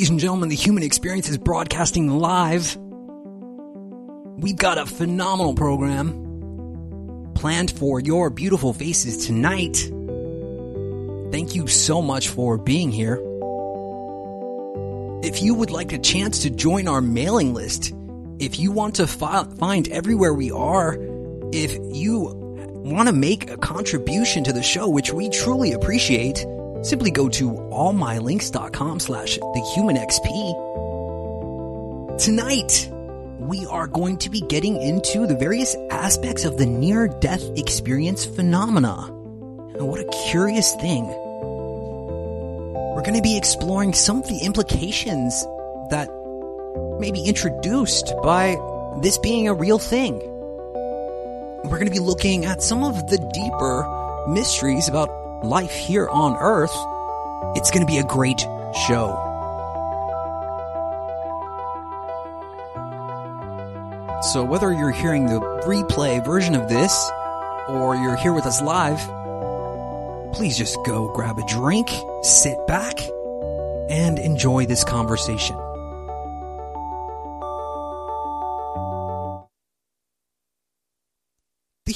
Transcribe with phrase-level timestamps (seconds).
[0.00, 2.74] Ladies and gentlemen, the human experience is broadcasting live.
[4.38, 9.76] We've got a phenomenal program planned for your beautiful faces tonight.
[11.30, 13.16] Thank you so much for being here.
[15.22, 17.92] If you would like a chance to join our mailing list,
[18.38, 20.96] if you want to fi- find everywhere we are,
[21.52, 22.32] if you
[22.86, 26.46] want to make a contribution to the show, which we truly appreciate,
[26.82, 30.26] simply go to allmylinks.com slash thehumanxp.
[32.18, 32.88] Tonight,
[33.38, 39.06] we are going to be getting into the various aspects of the near-death experience phenomena.
[39.08, 41.06] And what a curious thing.
[42.94, 45.42] We're going to be exploring some of the implications
[45.90, 46.08] that
[47.00, 48.58] may be introduced by
[49.00, 50.18] this being a real thing.
[51.64, 53.86] We're going to be looking at some of the deeper
[54.28, 55.08] mysteries about
[55.42, 56.74] life here on Earth.
[57.56, 58.40] It's going to be a great
[58.86, 59.26] show.
[64.32, 67.10] So whether you're hearing the replay version of this
[67.68, 69.00] or you're here with us live,
[70.34, 71.90] please just go grab a drink,
[72.22, 73.00] sit back,
[73.88, 75.56] and enjoy this conversation.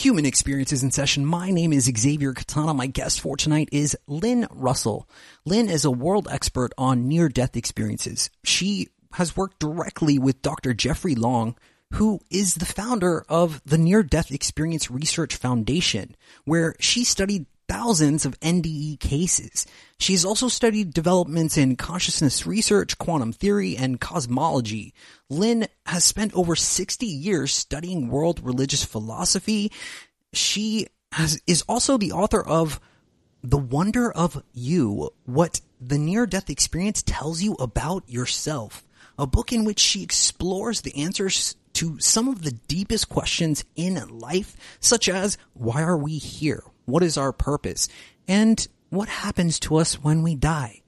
[0.04, 1.24] Human Experiences in session.
[1.24, 2.74] My name is Xavier Katana.
[2.74, 5.08] My guest for tonight is Lynn Russell.
[5.46, 8.28] Lynn is a world expert on near death experiences.
[8.44, 10.74] She has worked directly with Dr.
[10.74, 11.56] Jeffrey Long,
[11.94, 16.14] who is the founder of the Near Death Experience Research Foundation,
[16.44, 19.66] where she studied thousands of NDE cases.
[19.98, 24.94] She's also studied developments in consciousness research, quantum theory, and cosmology.
[25.30, 29.72] Lynn has spent over 60 years studying world religious philosophy.
[30.32, 32.80] She has, is also the author of
[33.42, 38.84] The Wonder of You, What the Near Death Experience Tells You About Yourself,
[39.18, 43.96] a book in which she explores the answers to some of the deepest questions in
[44.18, 46.62] life, such as why are we here?
[46.84, 47.88] What is our purpose?
[48.28, 50.82] And what happens to us when we die?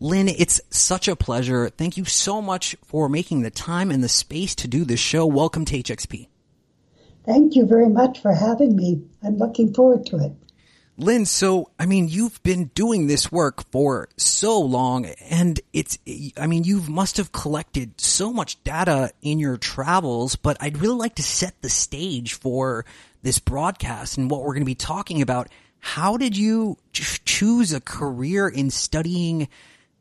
[0.00, 1.68] Lynn, it's such a pleasure.
[1.70, 5.26] Thank you so much for making the time and the space to do this show.
[5.26, 6.28] Welcome to HXP.
[7.26, 9.02] Thank you very much for having me.
[9.22, 10.32] I'm looking forward to it.
[11.00, 15.96] Lynn, so, I mean, you've been doing this work for so long and it's,
[16.36, 20.96] I mean, you must have collected so much data in your travels, but I'd really
[20.96, 22.84] like to set the stage for
[23.22, 25.48] this broadcast and what we're going to be talking about.
[25.78, 29.48] How did you choose a career in studying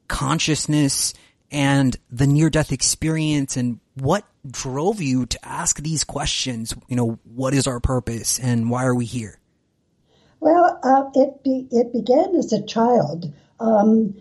[0.07, 1.13] consciousness
[1.51, 6.73] and the near death experience and what drove you to ask these questions?
[6.87, 9.36] You know, what is our purpose and why are we here?
[10.39, 13.33] Well, uh, it be, it began as a child.
[13.59, 14.15] Um,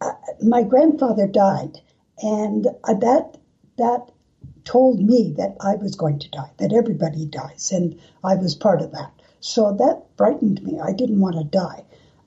[0.00, 1.80] uh, my grandfather died,
[2.22, 3.38] and uh, that
[3.78, 4.10] that
[4.64, 8.82] told me that I was going to die, that everybody dies, and I was part
[8.82, 9.12] of that.
[9.40, 10.80] So that frightened me.
[10.80, 11.84] I didn't want to die.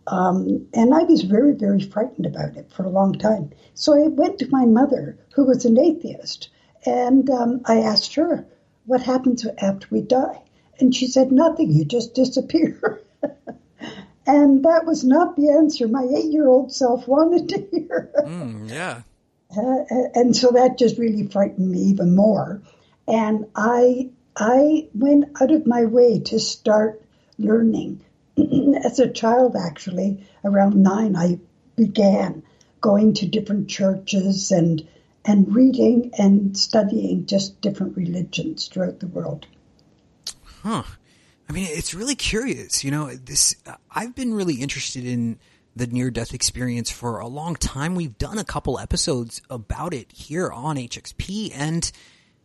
[0.07, 3.49] Um, and I was very, very frightened about it for a long time.
[3.73, 6.49] So I went to my mother, who was an atheist,
[6.85, 8.45] and um, I asked her,
[8.85, 10.41] What happens after we die?
[10.79, 13.01] And she said, Nothing, you just disappear.
[14.27, 18.11] and that was not the answer my eight year old self wanted to hear.
[18.17, 19.01] Mm, yeah.
[19.55, 22.61] Uh, and so that just really frightened me even more.
[23.07, 27.01] And I I went out of my way to start
[27.39, 28.01] learning.
[28.83, 31.39] As a child, actually, around nine, I
[31.77, 32.43] began
[32.81, 34.85] going to different churches and
[35.23, 39.47] and reading and studying just different religions throughout the world.
[40.63, 40.83] Huh.
[41.49, 42.83] I mean, it's really curious.
[42.83, 43.55] You know, this
[43.91, 45.39] I've been really interested in
[45.75, 47.95] the near death experience for a long time.
[47.95, 51.89] We've done a couple episodes about it here on HXP and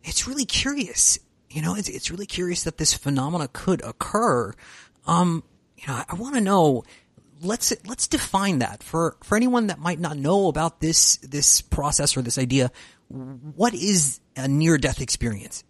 [0.03, 1.17] it's really curious.
[1.49, 4.53] You know, it's, it's really curious that this phenomena could occur.
[5.05, 5.43] Um,
[5.77, 6.83] you know, I, I want to know,
[7.41, 12.15] let's, let's define that for, for anyone that might not know about this, this process
[12.15, 12.71] or this idea.
[13.07, 15.63] What is a near death experience?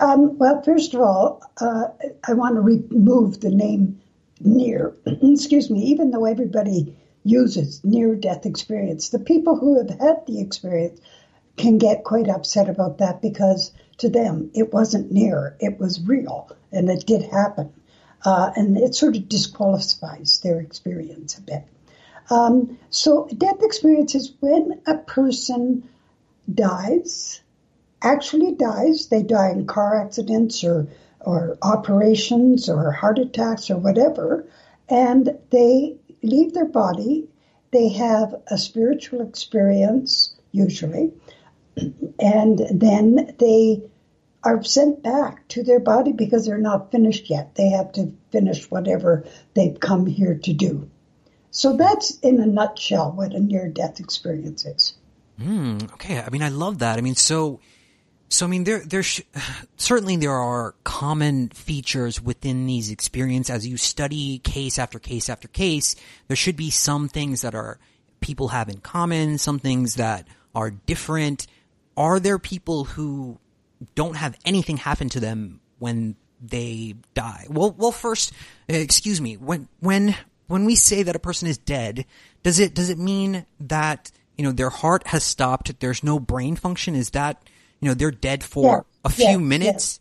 [0.00, 1.88] Um, well, first of all, uh,
[2.26, 4.00] I want to remove the name
[4.40, 4.96] near.
[5.06, 10.40] Excuse me, even though everybody uses near death experience, the people who have had the
[10.40, 10.98] experience
[11.58, 16.50] can get quite upset about that because to them it wasn't near, it was real,
[16.72, 17.70] and it did happen.
[18.24, 21.64] Uh, and it sort of disqualifies their experience a bit.
[22.30, 25.88] Um, so, death experience is when a person
[26.52, 27.40] dies,
[28.02, 29.08] actually dies.
[29.08, 30.88] They die in car accidents or
[31.20, 34.46] or operations or heart attacks or whatever,
[34.88, 37.28] and they leave their body.
[37.72, 41.12] They have a spiritual experience usually,
[42.18, 43.82] and then they
[44.42, 47.54] are sent back to their body because they're not finished yet.
[47.54, 49.24] They have to finish whatever
[49.54, 50.90] they've come here to do.
[51.50, 54.94] So that's in a nutshell what a near death experience is.
[55.40, 56.20] Mm, okay.
[56.20, 56.98] I mean, I love that.
[56.98, 57.60] I mean, so,
[58.30, 59.22] so I mean, there, there, sh-
[59.76, 63.54] certainly there are common features within these experiences.
[63.54, 65.96] As you study case after case after case,
[66.28, 67.78] there should be some things that are
[68.20, 71.46] people have in common, some things that are different.
[71.96, 73.38] Are there people who
[73.94, 77.46] don't have anything happen to them when they die?
[77.50, 78.32] Well, well, first,
[78.68, 80.14] excuse me, when, when,
[80.46, 82.06] when we say that a person is dead,
[82.42, 86.54] does it, does it mean that, you know, their heart has stopped, there's no brain
[86.54, 86.94] function?
[86.94, 87.42] Is that,
[87.80, 90.00] you know, they're dead for Yeah, a few yeah, minutes?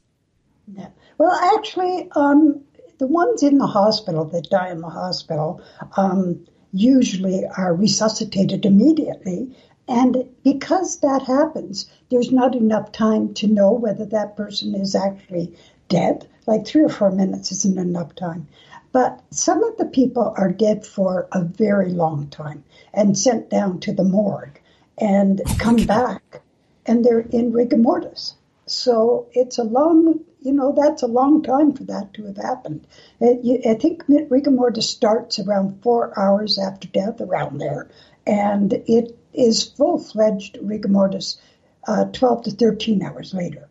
[0.67, 0.89] Yeah.
[1.17, 2.61] Well, actually, um,
[2.97, 5.61] the ones in the hospital that die in the hospital
[5.97, 9.55] um, usually are resuscitated immediately.
[9.87, 15.55] And because that happens, there's not enough time to know whether that person is actually
[15.87, 16.27] dead.
[16.45, 18.47] Like three or four minutes isn't enough time.
[18.91, 23.79] But some of the people are dead for a very long time and sent down
[23.81, 24.59] to the morgue
[24.97, 26.41] and come back
[26.89, 28.33] and they're in rigor mortis.
[28.65, 32.87] So it's a long, you know, that's a long time for that to have happened.
[33.21, 37.89] I think rigor mortis starts around four hours after death, around there,
[38.25, 41.39] and it is full fledged rigor mortis
[41.87, 43.69] uh, 12 to 13 hours later.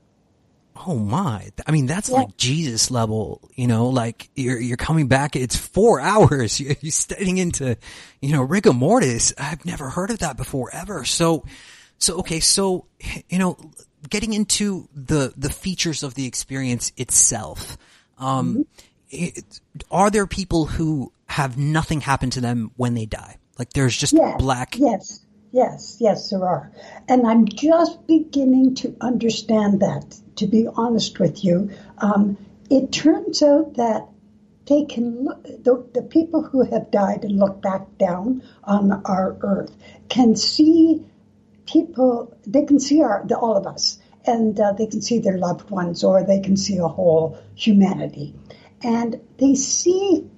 [0.86, 1.50] Oh my!
[1.66, 2.18] I mean, that's Yeah.
[2.18, 3.50] like Jesus level.
[3.56, 5.34] You know, like you're you're coming back.
[5.34, 6.60] It's four hours.
[6.60, 7.76] You're, you're studying into,
[8.22, 9.32] you know, rigor mortis.
[9.36, 11.04] I've never heard of that before ever.
[11.04, 11.44] So,
[11.98, 12.40] so okay.
[12.40, 12.86] So,
[13.28, 13.56] you know,
[14.08, 17.76] getting into the the features of the experience itself.
[18.18, 18.66] Um,
[19.10, 19.60] it,
[19.90, 23.36] are there people who have nothing happen to them when they die?
[23.58, 24.76] Like there's just Yes, black.
[24.78, 25.20] Yes,
[25.52, 26.72] yes, yes, there are.
[27.08, 31.70] And I'm just beginning to understand that, to be honest with you.
[31.98, 32.36] Um,
[32.70, 34.08] it turns out that
[34.66, 39.36] they can look, the, the people who have died and look back down on our
[39.40, 39.74] earth
[40.08, 41.04] can see
[41.70, 45.38] people, they can see our, the, all of us, and uh, they can see their
[45.38, 48.34] loved ones, or they can see a whole humanity.
[48.82, 50.28] And they see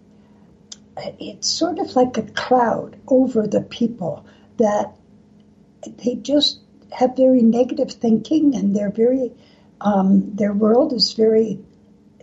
[1.19, 4.27] it's sort of like a cloud over the people
[4.59, 4.97] that
[6.05, 6.61] they just
[6.93, 9.33] have very negative thinking and they're very
[9.81, 11.59] um, their world is very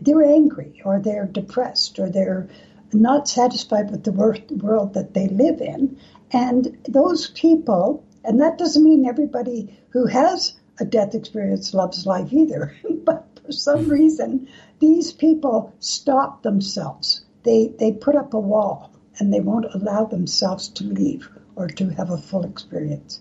[0.01, 2.47] they're angry or they're depressed or they're
[2.93, 5.97] not satisfied with the wor- world that they live in
[6.31, 12.31] and those people and that doesn't mean everybody who has a death experience loves life
[12.31, 14.47] either but for some reason
[14.79, 20.67] these people stop themselves they they put up a wall and they won't allow themselves
[20.69, 23.19] to leave or to have a full experience.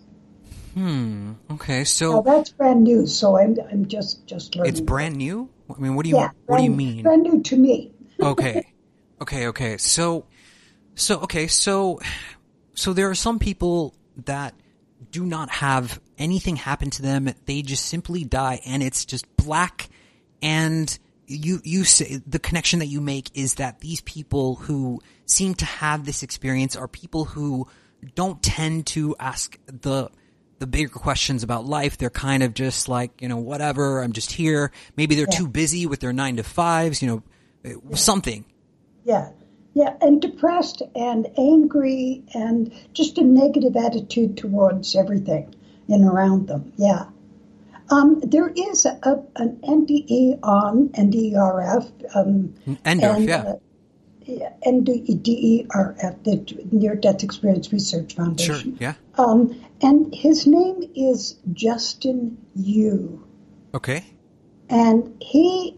[0.75, 1.33] Hmm.
[1.51, 4.73] Okay, Now so that's brand new, so I'm I'm just just learning.
[4.73, 5.49] it's brand new.
[5.75, 7.03] I mean, what do you yeah, what do you mean?
[7.03, 7.93] Brand new to me.
[8.21, 8.67] okay
[9.21, 10.25] okay okay so
[10.95, 12.01] so okay so
[12.75, 13.95] so there are some people
[14.25, 14.55] that
[15.11, 19.89] do not have anything happen to them they just simply die and it's just black
[20.43, 25.55] and you you say the connection that you make is that these people who seem
[25.55, 27.67] to have this experience are people who
[28.15, 30.09] don't tend to ask the
[30.59, 31.99] the bigger questions about life.
[31.99, 34.73] They're kind of just like, you know, whatever, I'm just here.
[34.97, 38.45] Maybe they're too busy with their nine to fives, you know, uh, something.
[39.05, 39.31] Yeah.
[39.77, 45.55] Yeah, and depressed and angry and just a negative attitude towards everything
[45.87, 46.73] in around them.
[46.79, 47.05] Yeah.
[47.91, 52.17] Um, there is a, a, an NDE on NDERF.
[52.17, 52.55] Um,
[52.87, 53.43] NDERF, and, yeah.
[53.43, 53.57] uh,
[54.25, 58.79] yeah, NDERF, the Near Death Experience Research Foundation.
[58.79, 58.95] Sure, yeah.
[59.19, 63.23] Um, and his name is Justin Yu.
[63.75, 64.05] Okay.
[64.71, 65.77] and he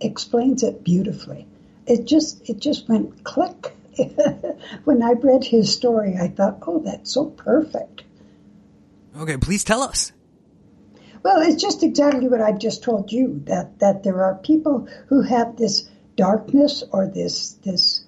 [0.00, 1.46] explains it beautifully.
[1.86, 3.72] It just it just went click.
[4.84, 8.02] when I read his story, I thought, "Oh, that's so perfect."
[9.18, 10.12] Okay, please tell us.
[11.22, 15.22] Well, it's just exactly what I've just told you that that there are people who
[15.22, 18.04] have this darkness or this this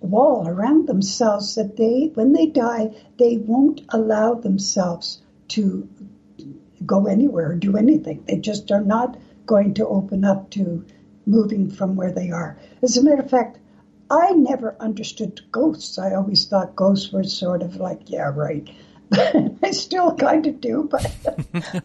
[0.00, 5.88] wall around themselves that they when they die they won't allow themselves to
[6.84, 8.24] go anywhere or do anything.
[8.26, 10.84] They just are not going to open up to
[11.26, 12.58] moving from where they are.
[12.82, 13.58] As a matter of fact,
[14.10, 15.98] I never understood ghosts.
[15.98, 18.68] I always thought ghosts were sort of like, yeah, right.
[19.12, 21.10] I still kind of do, but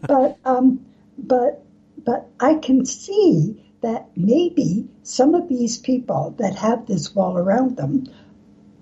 [0.02, 0.86] but um,
[1.18, 1.64] but
[2.04, 7.76] but I can see that maybe some of these people that have this wall around
[7.76, 8.06] them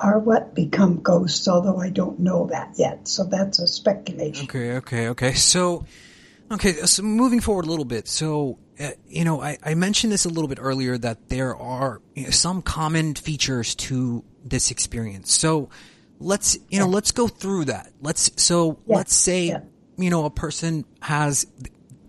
[0.00, 3.08] are what become ghosts, although I don't know that yet.
[3.08, 4.44] So that's a speculation.
[4.44, 5.32] Okay, okay, okay.
[5.34, 5.86] So,
[6.50, 8.08] okay, so moving forward a little bit.
[8.08, 12.00] So, uh, you know, I, I, mentioned this a little bit earlier that there are
[12.14, 15.32] you know, some common features to this experience.
[15.32, 15.68] So,
[16.20, 16.78] let's you yeah.
[16.80, 17.92] know let's go through that.
[18.00, 18.96] Let's so yeah.
[18.96, 19.60] let's say yeah.
[19.96, 21.46] you know a person has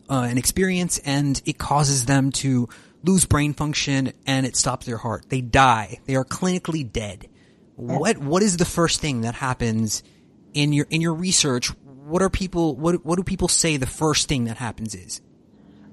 [0.10, 2.70] uh, an experience and it causes them to
[3.04, 5.30] lose brain function and it stops their heart.
[5.30, 6.00] They die.
[6.06, 7.28] They are clinically dead.
[7.76, 10.04] What what is the first thing that happens
[10.54, 11.68] in your in your research?
[11.86, 15.22] What are people what what do people say the first thing that happens is?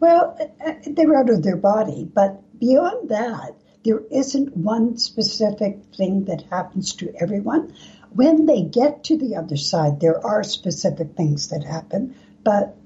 [0.00, 5.78] Well, uh, uh, they're out of their body, but beyond that, there isn't one specific
[5.96, 7.72] thing that happens to everyone.
[8.12, 12.76] When they get to the other side, there are specific things that happen, but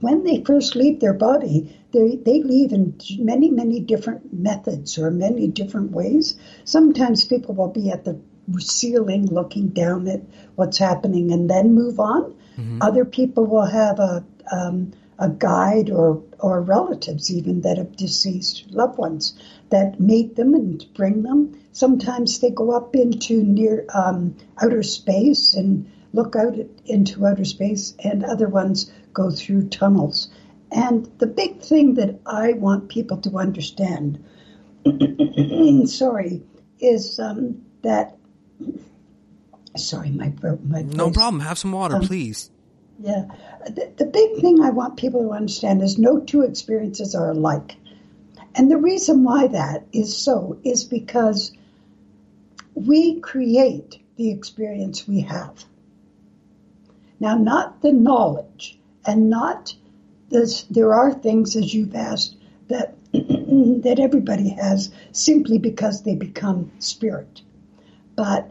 [0.00, 5.10] when they first leave their body, they, they leave in many, many different methods or
[5.10, 6.36] many different ways.
[6.64, 8.18] Sometimes people will be at the
[8.58, 10.22] ceiling looking down at
[10.56, 12.34] what's happening and then move on.
[12.56, 12.78] Mm-hmm.
[12.82, 18.70] Other people will have a, um, a guide or, or relatives even that have deceased
[18.70, 19.38] loved ones
[19.70, 21.58] that meet them and bring them.
[21.72, 26.54] Sometimes they go up into near um, outer space and look out
[26.84, 30.30] into outer space, and other ones go through tunnels.
[30.70, 34.24] And the big thing that I want people to understand,
[35.86, 36.42] sorry,
[36.78, 38.16] is um, that.
[39.76, 40.32] Sorry, my
[40.64, 40.82] my.
[40.82, 41.40] No problem.
[41.40, 42.50] Have some water, um, please.
[43.02, 43.24] Yeah,
[43.66, 47.76] the, the big thing I want people to understand is no two experiences are alike,
[48.54, 51.50] and the reason why that is so is because
[52.74, 55.64] we create the experience we have.
[57.18, 59.74] Now, not the knowledge and not
[60.28, 62.36] this, there are things, as you've asked,
[62.68, 67.42] that, that everybody has simply because they become spirit.
[68.16, 68.48] But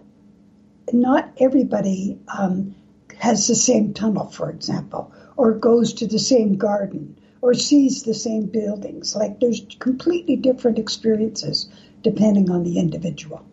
[0.91, 2.75] not everybody um,
[3.21, 8.15] has the same tunnel, for example, or goes to the same garden or sees the
[8.15, 9.15] same buildings.
[9.15, 11.69] Like there's completely different experiences
[12.01, 13.45] depending on the individual.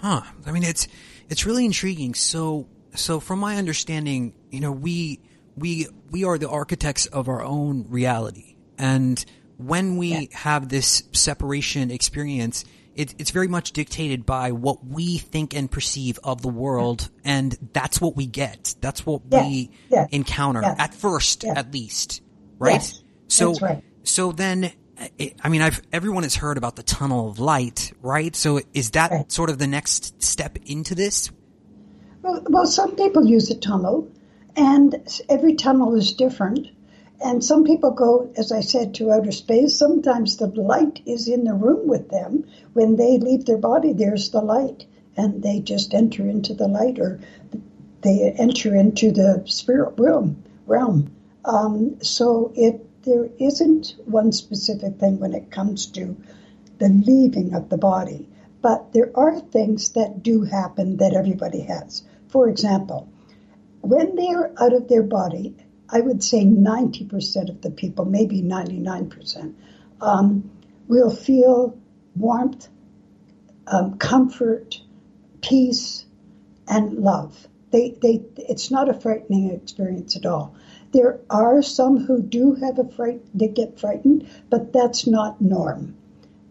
[0.00, 0.22] Huh.
[0.46, 0.86] I mean, it's
[1.28, 2.14] it's really intriguing.
[2.14, 5.18] So, so from my understanding, you know, we
[5.56, 9.24] we we are the architects of our own reality, and
[9.56, 10.38] when we yeah.
[10.38, 12.64] have this separation experience,
[12.96, 17.56] it, it's very much dictated by what we think and perceive of the world, and
[17.72, 18.74] that's what we get.
[18.80, 19.46] That's what yeah.
[19.46, 20.06] we yeah.
[20.10, 22.22] encounter at first, at least,
[22.58, 22.74] right?
[22.74, 23.02] Yes.
[23.28, 23.82] So, right.
[24.02, 24.72] so then
[25.42, 28.34] I mean, I've everyone has heard about the tunnel of light, right?
[28.34, 29.30] So is that right.
[29.30, 31.30] sort of the next step into this?
[32.22, 34.10] Well, well, some people use a tunnel,
[34.56, 34.94] and
[35.28, 36.68] every tunnel is different.
[37.24, 39.76] And some people go, as I said, to outer space.
[39.76, 42.44] Sometimes the light is in the room with them.
[42.74, 44.84] When they leave their body, there's the light,
[45.16, 47.20] and they just enter into the light, or
[48.02, 50.42] they enter into the spirit realm.
[50.66, 51.10] Realm.
[51.44, 56.16] Um, so it there isn't one specific thing when it comes to
[56.78, 58.28] the leaving of the body,
[58.60, 62.02] but there are things that do happen that everybody has.
[62.28, 63.08] For example,
[63.80, 65.54] when they're out of their body,
[65.88, 69.54] I would say 90% of the people, maybe 99%,
[70.00, 70.50] um,
[70.88, 71.78] will feel
[72.14, 72.68] warmth,
[73.66, 74.80] um, comfort,
[75.42, 76.04] peace,
[76.68, 77.46] and love.
[77.70, 80.54] They, they, it's not a frightening experience at all.
[80.92, 85.96] There are some who do have a fright, they get frightened, but that's not norm.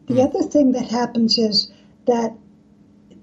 [0.07, 0.25] The mm.
[0.25, 1.71] other thing that happens is
[2.05, 2.37] that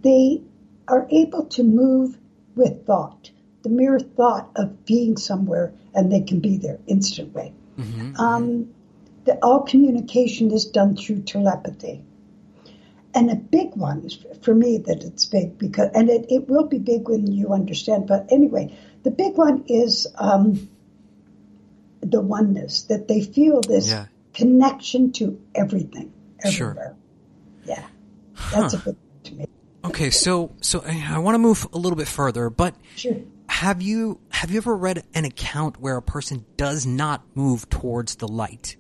[0.03, 0.43] they
[0.89, 2.19] are able to move
[2.55, 3.31] with thought,
[3.63, 7.55] the mere thought of being somewhere, and they can be there instantly.
[7.79, 8.17] Mm-hmm.
[8.17, 8.75] Um,
[9.25, 12.03] the, all communication is done through telepathy.
[13.15, 14.09] And a big one
[14.43, 18.07] for me that it's big because, and it, it will be big when you understand.
[18.07, 20.71] But anyway, the big one is um,
[22.01, 24.07] the oneness, that they feel this yeah.
[24.33, 26.97] connection to everything, everywhere.
[27.65, 27.77] Sure.
[27.77, 27.87] Yeah,
[28.51, 28.81] that's huh.
[28.81, 29.47] a big to me.
[29.85, 33.17] Okay, so so I want to move a little bit further, but sure.
[33.53, 38.17] Have you have you ever read an account where a person does not move towards
[38.17, 38.77] the light?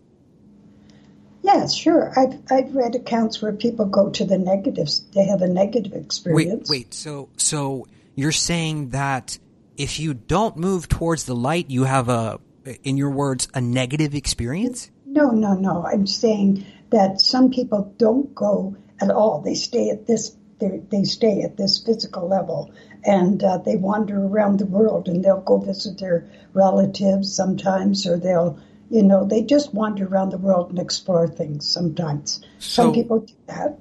[1.43, 2.13] Yes, sure.
[2.17, 5.05] I've I've read accounts where people go to the negatives.
[5.15, 6.71] They have a negative experience.
[6.71, 6.95] Wait, wait.
[6.95, 9.39] So so you're saying that
[9.77, 12.41] if you don't move towards the light, you have a,
[12.83, 14.91] in your words, a negative experience?
[15.05, 15.85] No, no, no.
[15.85, 19.43] I'm saying that some people don't go at all.
[19.43, 20.35] They stay at this.
[20.59, 22.73] They stay at this physical level,
[23.05, 28.17] and uh, they wander around the world, and they'll go visit their relatives sometimes, or
[28.17, 28.59] they'll
[28.93, 32.43] you know, they just wander around the world and explore things sometimes.
[32.59, 33.79] So, Some people do that.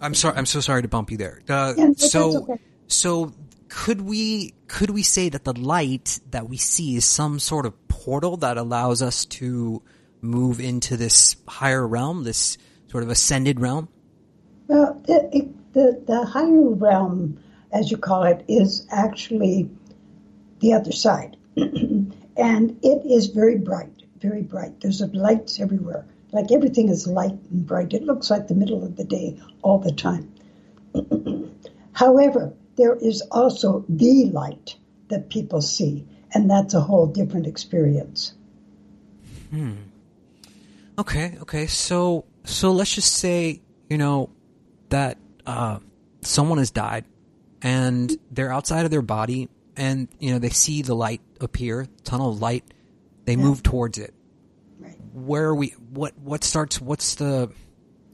[0.00, 0.36] I'm sorry.
[0.36, 1.42] I'm so sorry to bump you there.
[1.48, 2.60] Uh, yeah, so, okay.
[2.86, 3.32] so
[3.68, 7.88] could we could we say that the light that we see is some sort of
[7.88, 9.82] portal that allows us to
[10.20, 13.88] move into this higher realm, this sort of ascended realm?
[14.68, 17.40] Well, it, it, the the higher realm,
[17.76, 19.70] as you call it, is actually
[20.60, 24.80] the other side, and it is very bright very bright.
[24.80, 26.06] There's lights everywhere.
[26.32, 27.92] Like everything is light and bright.
[27.92, 30.32] It looks like the middle of the day all the time.
[31.92, 34.76] However, there is also the light
[35.08, 38.34] that people see, and that's a whole different experience.
[39.50, 39.74] Hmm.
[40.98, 41.66] Okay, okay.
[41.66, 44.30] So so let's just say, you know,
[44.88, 45.78] that uh,
[46.22, 47.04] someone has died
[47.62, 52.30] and they're outside of their body and you know they see the light appear, tunnel
[52.30, 52.64] of light,
[53.24, 53.38] they yeah.
[53.38, 54.14] move towards it.
[54.78, 54.96] Right.
[55.12, 55.68] Where are we?
[55.90, 56.80] What what starts?
[56.80, 57.50] What's the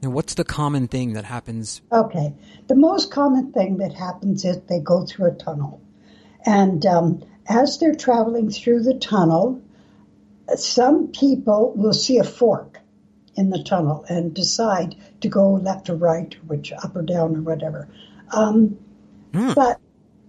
[0.01, 1.81] you know, what's the common thing that happens?
[1.91, 2.33] Okay,
[2.67, 5.81] the most common thing that happens is they go through a tunnel,
[6.45, 9.61] and um, as they're traveling through the tunnel,
[10.55, 12.79] some people will see a fork
[13.35, 17.41] in the tunnel and decide to go left or right, which up or down or
[17.41, 17.87] whatever.
[18.31, 18.77] Um,
[19.33, 19.55] mm.
[19.55, 19.79] But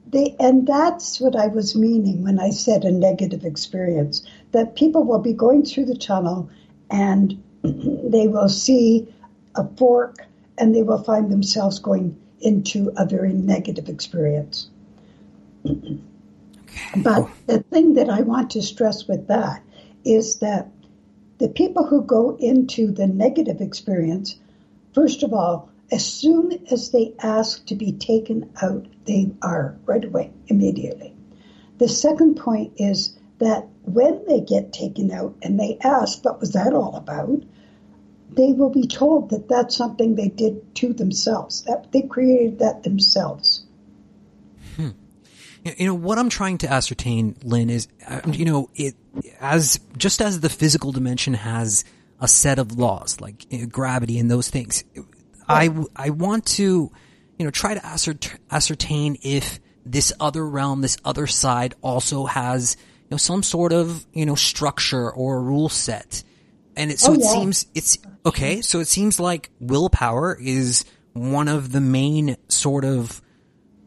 [0.07, 4.23] they, and that's what I was meaning when I said a negative experience.
[4.53, 6.49] That people will be going through the tunnel
[6.91, 9.13] and they will see
[9.55, 10.19] a fork
[10.59, 14.69] and they will find themselves going into a very negative experience.
[15.67, 15.99] Okay.
[16.97, 19.63] But the thing that I want to stress with that
[20.05, 20.69] is that
[21.39, 24.37] the people who go into the negative experience,
[24.93, 30.05] first of all, as soon as they ask to be taken out, they are right
[30.05, 31.15] away, immediately.
[31.79, 36.53] The second point is that when they get taken out and they ask, what was
[36.53, 37.43] that all about?
[38.31, 42.83] They will be told that that's something they did to themselves, that they created that
[42.83, 43.65] themselves.
[44.77, 44.91] Hmm.
[45.65, 48.95] You know, what I'm trying to ascertain, Lynn, is, uh, you know, it,
[49.41, 51.85] as, just as the physical dimension has
[52.21, 54.85] a set of laws, like you know, gravity and those things,
[55.49, 56.91] I, I want to,
[57.39, 57.87] you know, try to
[58.51, 64.07] ascertain if this other realm, this other side also has, you know, some sort of,
[64.13, 66.23] you know, structure or rule set.
[66.77, 68.61] And it, so oh, it seems it's okay.
[68.61, 73.23] So it seems like willpower is one of the main sort of,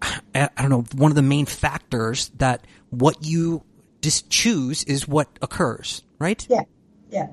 [0.02, 3.64] I don't know, one of the main factors that what you
[4.02, 6.46] just choose is what occurs, right?
[6.50, 6.62] Yeah.
[7.10, 7.28] Yeah.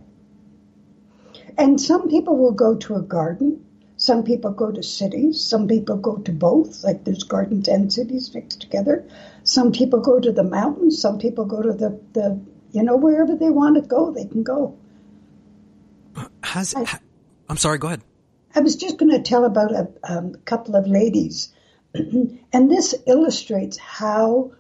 [1.56, 3.64] And some people will go to a garden
[4.04, 8.34] some people go to cities, some people go to both, like there's gardens and cities
[8.34, 9.02] mixed together.
[9.44, 12.38] Some people go to the mountains, some people go to the, the
[12.72, 14.76] you know, wherever they want to go, they can go.
[16.42, 16.98] Has, I,
[17.48, 18.02] I'm sorry, go ahead.
[18.54, 21.54] I was just going to tell about a um, couple of ladies,
[21.94, 24.52] and this illustrates how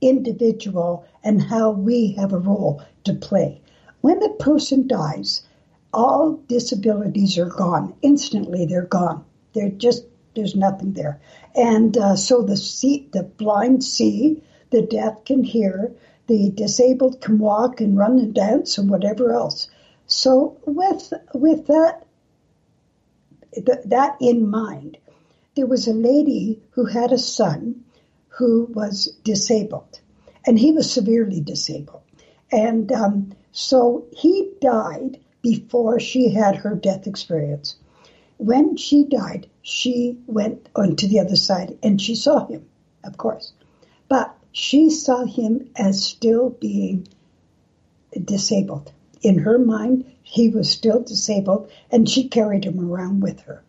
[0.00, 3.60] individual and how we have a role to play.
[4.02, 5.42] When a person dies,
[5.92, 7.94] all disabilities are gone.
[8.02, 9.24] Instantly, they're gone.
[9.52, 11.20] They're just, there's nothing there.
[11.54, 15.92] And uh, so the, see, the blind see, the deaf can hear,
[16.26, 19.68] the disabled can walk and run and dance and whatever else.
[20.06, 22.06] So with, with that,
[23.54, 24.98] th- that in mind,
[25.56, 27.84] there was a lady who had a son
[28.28, 30.00] who was disabled,
[30.46, 32.02] and he was severely disabled.
[32.52, 37.76] And um, so he died before she had her death experience.
[38.38, 42.66] When she died, she went onto the other side and she saw him,
[43.04, 43.52] of course.
[44.08, 47.08] But she saw him as still being
[48.24, 48.92] disabled.
[49.22, 53.62] In her mind, he was still disabled and she carried him around with her.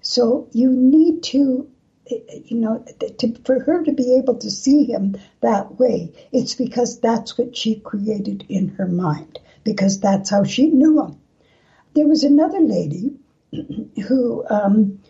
[0.00, 1.68] So you need to,
[2.06, 2.84] you know,
[3.18, 7.56] to, for her to be able to see him that way, it's because that's what
[7.56, 11.20] she created in her mind because that's how she knew him.
[11.94, 13.12] There was another lady
[14.08, 15.00] who um,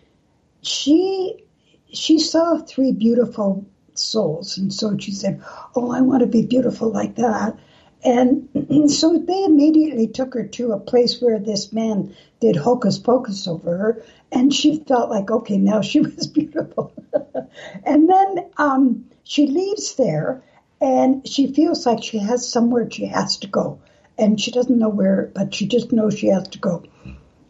[0.62, 1.44] she
[1.92, 4.59] she saw three beautiful souls.
[4.59, 5.42] And so she said,
[5.77, 7.57] Oh, I want to be beautiful like that.
[8.05, 8.49] And
[8.90, 13.77] so they immediately took her to a place where this man did hocus pocus over
[13.77, 16.92] her, and she felt like, okay, now she was beautiful.
[17.85, 20.42] and then um, she leaves there,
[20.81, 23.81] and she feels like she has somewhere she has to go.
[24.18, 26.85] And she doesn't know where, but she just knows she has to go.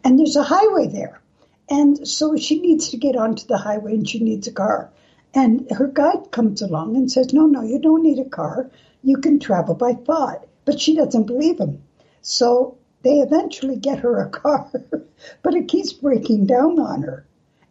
[0.03, 1.19] And there's a highway there.
[1.69, 4.91] And so she needs to get onto the highway and she needs a car.
[5.33, 8.71] And her guide comes along and says, No, no, you don't need a car.
[9.03, 10.47] You can travel by thought.
[10.65, 11.83] But she doesn't believe him.
[12.21, 14.69] So they eventually get her a car,
[15.41, 17.25] but it keeps breaking down on her.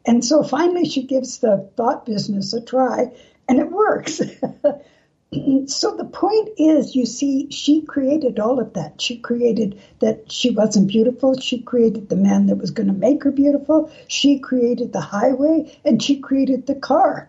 [0.06, 3.12] And so finally she gives the thought business a try
[3.48, 4.20] and it works.
[5.30, 9.00] so the point is, you see, she created all of that.
[9.00, 11.38] She created that she wasn't beautiful.
[11.38, 13.92] She created the man that was going to make her beautiful.
[14.06, 17.28] She created the highway and she created the car.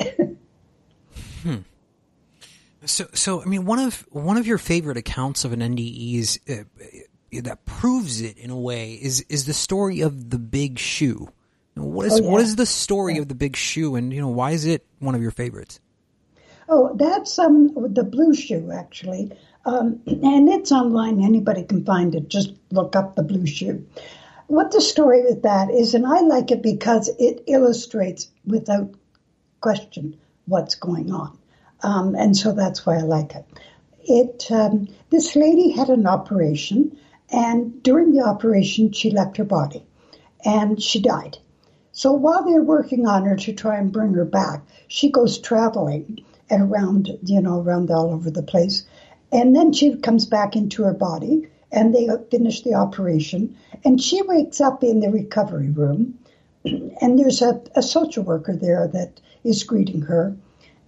[1.42, 1.56] hmm.
[2.86, 6.40] So, so I mean, one of one of your favorite accounts of an NDE is
[6.48, 6.64] uh,
[7.42, 11.28] that proves it in a way is is the story of the big shoe.
[11.74, 12.30] What is oh, yeah.
[12.30, 13.22] what is the story yeah.
[13.22, 15.80] of the big shoe, and you know why is it one of your favorites?
[16.76, 19.30] Oh, that's um the blue shoe actually,
[19.64, 21.22] um, and it's online.
[21.22, 22.28] Anybody can find it.
[22.28, 23.86] Just look up the blue shoe.
[24.48, 28.92] What the story with that is, and I like it because it illustrates without
[29.60, 31.38] question what's going on.
[31.84, 33.46] Um, and so that's why I like it.
[34.02, 36.98] It um, this lady had an operation,
[37.30, 39.86] and during the operation, she left her body,
[40.44, 41.38] and she died.
[41.92, 46.24] So while they're working on her to try and bring her back, she goes traveling
[46.50, 48.84] and around, you know, around all over the place,
[49.32, 54.22] and then she comes back into her body, and they finish the operation, and she
[54.22, 56.18] wakes up in the recovery room,
[56.64, 60.36] and there's a, a social worker there that is greeting her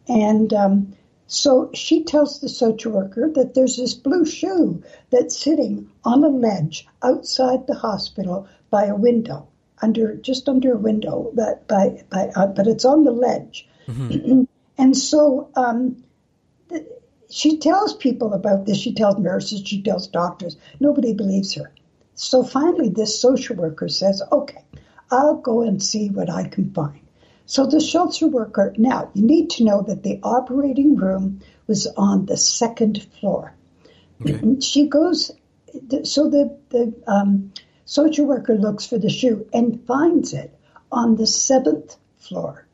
[0.09, 5.91] and um, so she tells the social worker that there's this blue shoe that's sitting
[6.05, 9.49] on a ledge outside the hospital by a window,
[9.83, 13.69] under just under a window, but by, by uh, but it's on the ledge.
[13.89, 14.43] Mm-hmm.
[14.79, 16.05] and so um,
[16.69, 16.87] the,
[17.31, 18.79] she tells people about this.
[18.79, 19.63] She tells nurses.
[19.67, 20.57] She tells doctors.
[20.81, 21.73] Nobody believes her.
[22.15, 24.65] So finally, this social worker says, "Okay,
[25.11, 27.01] I'll go and see what I can find."
[27.47, 32.27] So the social worker, now you need to know that the operating room was on
[32.27, 33.55] the second floor.
[34.21, 34.61] Okay.
[34.61, 35.31] She goes,
[36.03, 37.53] so the, the um,
[37.85, 40.59] social worker looks for the shoe and finds it
[40.91, 42.66] on the seventh floor,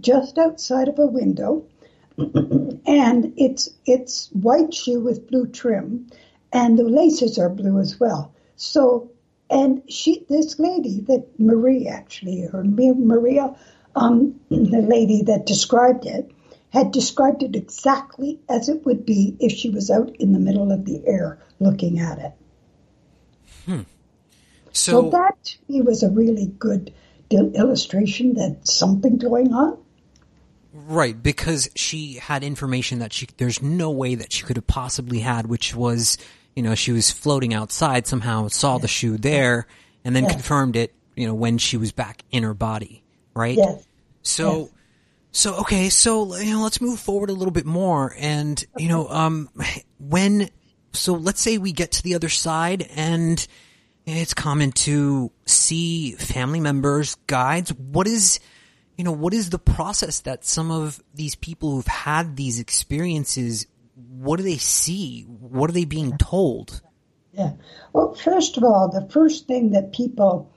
[0.00, 1.64] just outside of a window.
[2.18, 6.06] and it's it's white shoe with blue trim,
[6.52, 8.34] and the laces are blue as well.
[8.56, 9.10] So,
[9.48, 13.56] and she, this lady that Marie actually, her Maria
[13.96, 16.30] um, the lady that described it
[16.70, 20.70] had described it exactly as it would be if she was out in the middle
[20.70, 22.32] of the air looking at it.
[23.66, 23.82] Hmm.
[24.72, 26.94] So, so that to me was a really good
[27.30, 29.78] illustration that something going on.
[30.86, 35.20] Right, because she had information that she there's no way that she could have possibly
[35.20, 36.18] had, which was,
[36.54, 39.66] you know, she was floating outside somehow, saw the shoe there,
[40.04, 43.02] and then confirmed it, you know, when she was back in her body
[43.34, 43.56] right?
[43.56, 43.86] Yes.
[44.22, 44.68] So, yes.
[45.32, 49.08] so okay, so you know, let's move forward a little bit more, and you know,
[49.08, 49.48] um,
[49.98, 50.50] when
[50.92, 53.44] so let's say we get to the other side, and
[54.06, 57.72] it's common to see family members, guides.
[57.74, 58.40] What is
[59.00, 63.66] you know, what is the process that some of these people who've had these experiences,
[63.94, 65.22] what do they see?
[65.22, 66.82] What are they being told?
[67.32, 67.52] Yeah.
[67.94, 70.52] Well, first of all, the first thing that people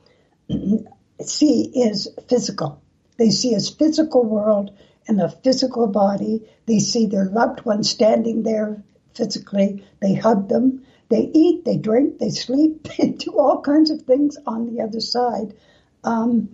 [1.22, 2.84] see is physical.
[3.18, 4.78] They see his physical world
[5.08, 6.46] and a physical body.
[6.66, 8.84] They see their loved ones standing there
[9.16, 9.86] physically.
[10.02, 10.86] They hug them.
[11.08, 15.00] They eat, they drink, they sleep, they do all kinds of things on the other
[15.00, 15.54] side
[16.04, 16.50] um,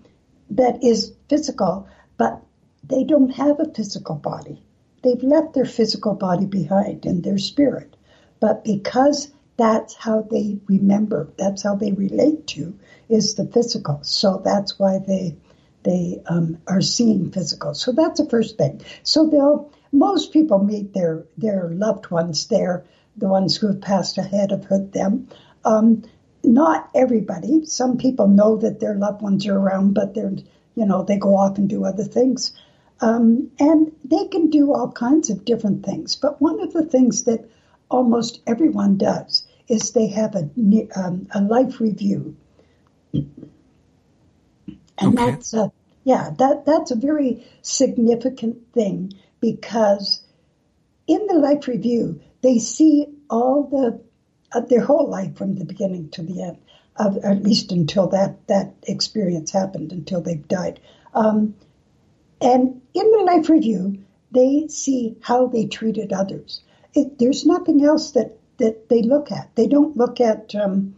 [0.52, 2.42] that is physical, but
[2.84, 4.62] they don't have a physical body.
[5.04, 7.96] They've left their physical body behind and their spirit.
[8.40, 12.78] But because that's how they remember, that's how they relate to,
[13.10, 14.00] is the physical.
[14.04, 15.36] So that's why they
[15.84, 17.74] they um, are seeing physical.
[17.74, 18.82] So that's the first thing.
[19.04, 22.86] So they'll most people meet their their loved ones there,
[23.18, 25.28] the ones who have passed ahead of them.
[25.66, 26.04] Um,
[26.43, 27.65] not everybody.
[27.65, 30.36] Some people know that their loved ones are around, but they're
[30.75, 32.54] you know they go off and do other things.
[33.02, 36.15] Um, and they can do all kinds of different things.
[36.15, 37.49] But one of the things that
[37.89, 40.49] almost everyone does is they have a,
[40.95, 42.36] um, a life review.
[43.13, 43.38] And
[45.02, 45.15] okay.
[45.15, 45.71] that's a,
[46.04, 50.21] yeah, that, that's a very significant thing because
[51.08, 54.02] in the life review, they see all the
[54.68, 56.58] their whole life from the beginning to the end,
[56.98, 60.80] uh, at least until that that experience happened, until they've died.
[61.14, 61.56] Um,
[62.42, 66.62] and in the life review, they see how they treated others.
[66.94, 69.56] It, there's nothing else that that they look at.
[69.56, 70.96] They don't look at um,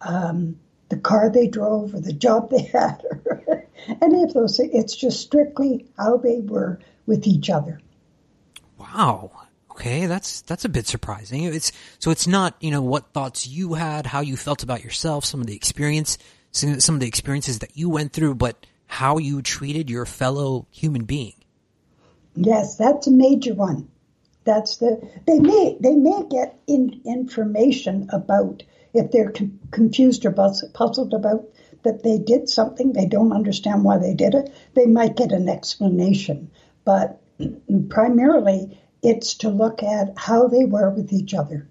[0.00, 3.66] um, the car they drove or the job they had or
[4.02, 4.58] any of those.
[4.58, 7.80] It's just strictly how they were with each other.
[8.78, 9.30] Wow.
[9.80, 11.44] Okay, that's that's a bit surprising.
[11.44, 15.24] It's so it's not you know what thoughts you had, how you felt about yourself,
[15.24, 16.18] some of the experience,
[16.52, 21.04] some of the experiences that you went through, but how you treated your fellow human
[21.04, 21.32] being.
[22.36, 23.88] Yes, that's a major one.
[24.44, 28.62] That's the they may they may get in, information about
[28.92, 29.32] if they're
[29.70, 31.48] confused or puzzled about
[31.84, 34.52] that they did something they don't understand why they did it.
[34.74, 36.50] They might get an explanation,
[36.84, 37.18] but
[37.88, 41.66] primarily it's to look at how they were with each other.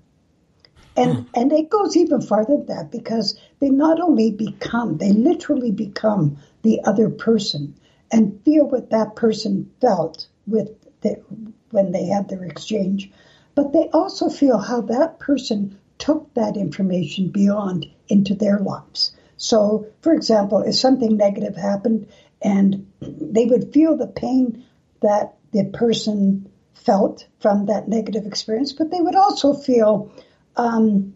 [0.95, 1.27] And, mm.
[1.35, 6.37] and it goes even farther than that because they not only become, they literally become
[6.63, 7.75] the other person
[8.11, 10.69] and feel what that person felt with
[11.01, 11.21] the,
[11.71, 13.11] when they had their exchange,
[13.55, 19.15] but they also feel how that person took that information beyond into their lives.
[19.37, 22.07] So, for example, if something negative happened
[22.41, 24.65] and they would feel the pain
[25.01, 26.48] that the person
[26.85, 30.11] felt from that negative experience, but they would also feel
[30.55, 31.13] um,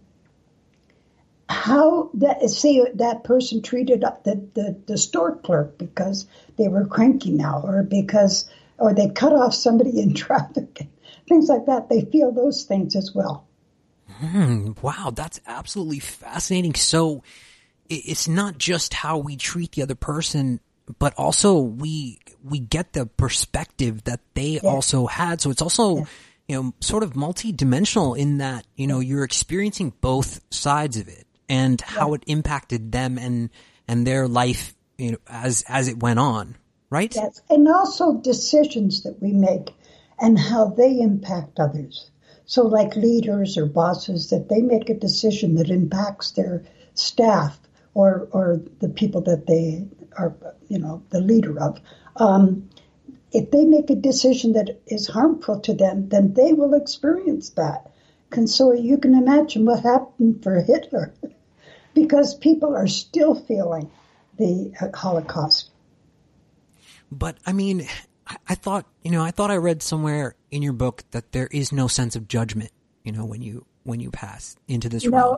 [1.50, 7.32] how that say that person treated the, the, the store clerk because they were cranky
[7.32, 10.88] now, or because or they cut off somebody in traffic,
[11.28, 11.90] things like that.
[11.90, 13.48] They feel those things as well.
[14.22, 16.76] Mm, wow, that's absolutely fascinating.
[16.76, 17.24] So
[17.90, 20.60] it's not just how we treat the other person,
[21.00, 24.70] but also we we get the perspective that they yeah.
[24.70, 25.42] also had.
[25.42, 26.06] So it's also yeah.
[26.48, 31.26] you know sort of multi-dimensional in that you know you're experiencing both sides of it
[31.50, 32.16] and how yeah.
[32.16, 33.50] it impacted them and
[33.88, 36.56] and their life you know as as it went on,
[36.90, 37.14] right?
[37.16, 39.74] Yes, and also decisions that we make
[40.20, 42.10] and how they impact others.
[42.46, 47.58] So, like leaders or bosses, that they make a decision that impacts their staff
[47.94, 50.36] or or the people that they are,
[50.68, 51.80] you know, the leader of.
[52.16, 52.70] Um,
[53.32, 57.92] if they make a decision that is harmful to them, then they will experience that.
[58.32, 61.14] And so you can imagine what happened for Hitler,
[61.94, 63.92] because people are still feeling
[64.38, 65.70] the Holocaust.
[67.12, 67.88] But I mean,
[68.48, 71.72] I thought, you know, I thought I read somewhere in your book that there is
[71.72, 72.72] no sense of judgment,
[73.04, 75.38] you know, when you when you pass into this no, realm.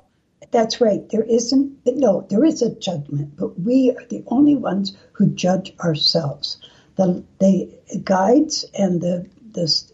[0.52, 1.08] That's right.
[1.10, 1.80] There isn't.
[1.86, 6.58] No, there is a judgment, but we are the only ones who judge ourselves.
[6.96, 9.86] The the guides and the the,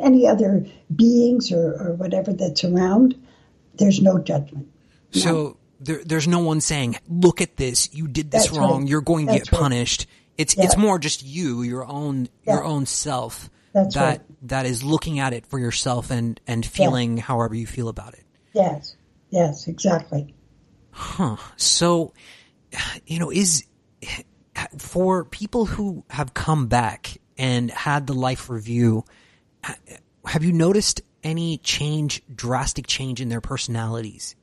[0.00, 3.20] any other beings or, or whatever that's around,
[3.74, 4.68] there's no judgment.
[5.14, 5.20] No.
[5.20, 7.92] So there, there's no one saying, "Look at this!
[7.92, 8.82] You did this that's wrong.
[8.82, 8.88] Right.
[8.88, 10.16] You're going to that's get punished." Right.
[10.38, 10.64] It's yeah.
[10.64, 12.54] it's more just you, your own yeah.
[12.54, 14.20] your own self That's that right.
[14.48, 17.24] that is looking at it for yourself and and feeling yeah.
[17.24, 18.24] however you feel about it.
[18.54, 18.96] Yes.
[19.30, 20.34] Yes, exactly.
[20.92, 21.36] Huh.
[21.56, 22.12] So
[23.06, 23.64] you know, is
[24.78, 29.04] for people who have come back and had the life review,
[30.24, 34.36] have you noticed any change, drastic change in their personalities?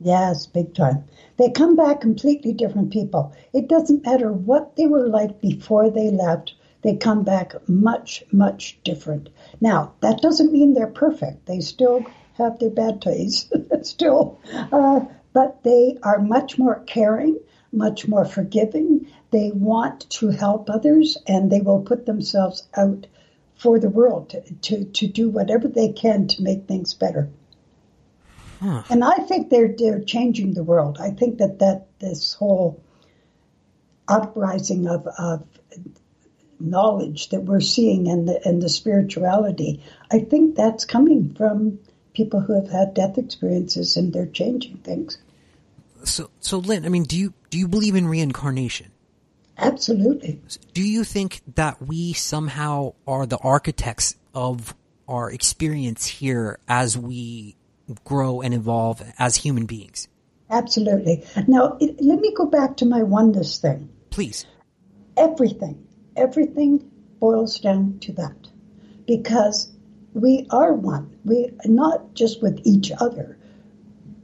[0.00, 1.04] Yes, big time.
[1.36, 3.34] They come back completely different people.
[3.52, 8.78] It doesn't matter what they were like before they left, they come back much, much
[8.82, 9.28] different.
[9.60, 11.46] Now, that doesn't mean they're perfect.
[11.46, 12.04] They still
[12.42, 13.50] have their bad days,
[13.82, 14.40] still,
[14.72, 15.00] uh,
[15.32, 17.38] but they are much more caring,
[17.72, 19.06] much more forgiving.
[19.30, 23.06] They want to help others, and they will put themselves out
[23.56, 27.30] for the world to, to, to do whatever they can to make things better.
[28.60, 28.82] Huh.
[28.90, 30.98] And I think they're they're changing the world.
[31.00, 32.80] I think that that this whole
[34.06, 35.44] uprising of, of
[36.60, 41.80] knowledge that we're seeing and the and the spirituality, I think that's coming from
[42.14, 45.18] people who have had death experiences and they're changing things.
[46.04, 48.90] So so Lynn, I mean, do you do you believe in reincarnation?
[49.58, 50.40] Absolutely.
[50.72, 54.74] Do you think that we somehow are the architects of
[55.08, 57.56] our experience here as we
[58.04, 60.08] grow and evolve as human beings.
[60.50, 61.24] Absolutely.
[61.46, 63.88] Now, it, let me go back to my oneness thing.
[64.10, 64.46] Please.
[65.16, 68.36] Everything, everything boils down to that.
[69.06, 69.70] Because
[70.14, 71.18] we are one.
[71.24, 73.38] We not just with each other.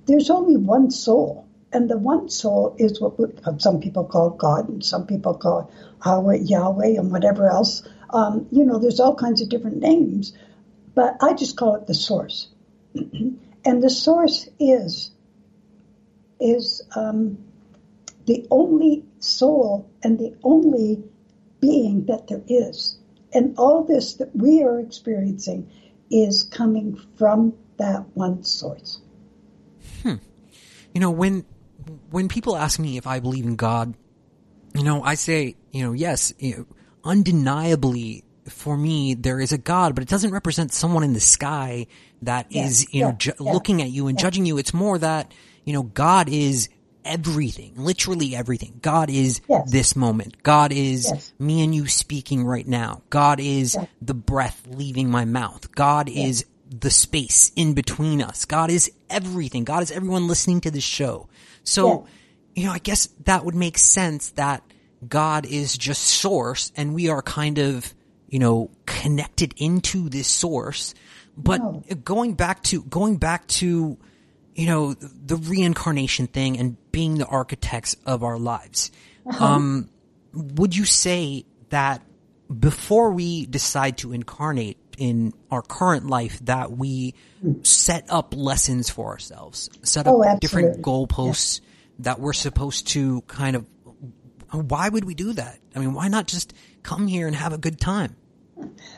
[0.06, 1.46] There's only one soul.
[1.72, 5.70] and the one soul is what some people call God, and some people call
[6.04, 7.82] Yahweh, Yahweh, and whatever else.
[8.10, 10.32] Um, you know, there's all kinds of different names,
[10.94, 12.48] but I just call it the source.
[12.94, 15.10] and the source is
[16.40, 17.38] is um,
[18.26, 21.02] the only soul and the only
[21.60, 22.97] being that there is.
[23.32, 25.70] And all this that we are experiencing
[26.10, 29.00] is coming from that one source.
[30.02, 30.14] Hmm.
[30.94, 31.44] You know, when
[32.10, 33.94] when people ask me if I believe in God,
[34.74, 36.66] you know, I say, you know, yes, you know,
[37.04, 41.86] undeniably for me there is a God, but it doesn't represent someone in the sky
[42.22, 44.22] that yes, is, you yeah, know, ju- yeah, looking at you and yeah.
[44.22, 44.58] judging you.
[44.58, 45.32] It's more that,
[45.64, 46.68] you know, God is
[47.04, 48.78] everything, literally everything.
[48.82, 49.70] God is yes.
[49.70, 50.42] this moment.
[50.42, 51.32] God is yes.
[51.38, 53.02] me and you speaking right now.
[53.10, 53.86] God is yes.
[54.02, 55.72] the breath leaving my mouth.
[55.74, 58.44] God is the space in between us.
[58.44, 59.64] God is everything.
[59.64, 61.28] God is everyone listening to this show.
[61.64, 62.06] So,
[62.54, 64.62] you know, I guess that would make sense that
[65.06, 67.94] God is just source and we are kind of,
[68.28, 70.94] you know, connected into this source.
[71.36, 71.82] But no.
[72.04, 73.96] going back to, going back to,
[74.58, 78.90] you know, the reincarnation thing and being the architects of our lives.
[79.24, 79.44] Uh-huh.
[79.44, 79.88] Um,
[80.32, 82.02] would you say that
[82.58, 87.14] before we decide to incarnate in our current life that we
[87.62, 91.66] set up lessons for ourselves, set up oh, different goalposts yeah.
[92.00, 93.64] that we're supposed to kind of,
[94.50, 95.60] why would we do that?
[95.76, 98.16] I mean, why not just come here and have a good time?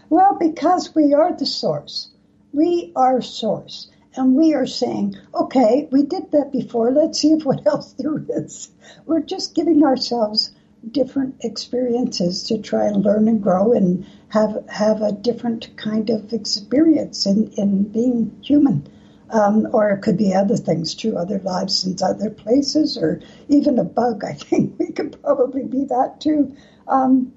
[0.08, 2.08] Well, because we are the source.
[2.50, 3.90] We are source.
[4.16, 6.90] And we are saying, okay, we did that before.
[6.90, 8.70] Let's see if what else there is.
[9.06, 10.50] We're just giving ourselves
[10.90, 16.32] different experiences to try and learn and grow and have have a different kind of
[16.32, 18.88] experience in, in being human.
[19.30, 23.78] Um, or it could be other things too, other lives in other places, or even
[23.78, 24.24] a bug.
[24.28, 26.56] I think we could probably be that too.
[26.88, 27.32] Um,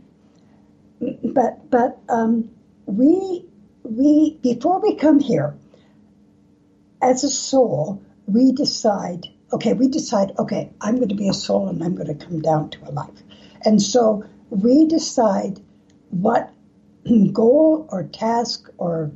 [1.23, 2.49] but but um,
[2.87, 3.45] we
[3.83, 5.55] we before we come here,
[7.03, 11.67] as a soul, we decide, okay, we decide, okay, I'm going to be a soul
[11.67, 13.23] and I'm going to come down to a life.
[13.63, 15.59] And so we decide
[16.11, 16.53] what
[17.33, 19.11] goal or task or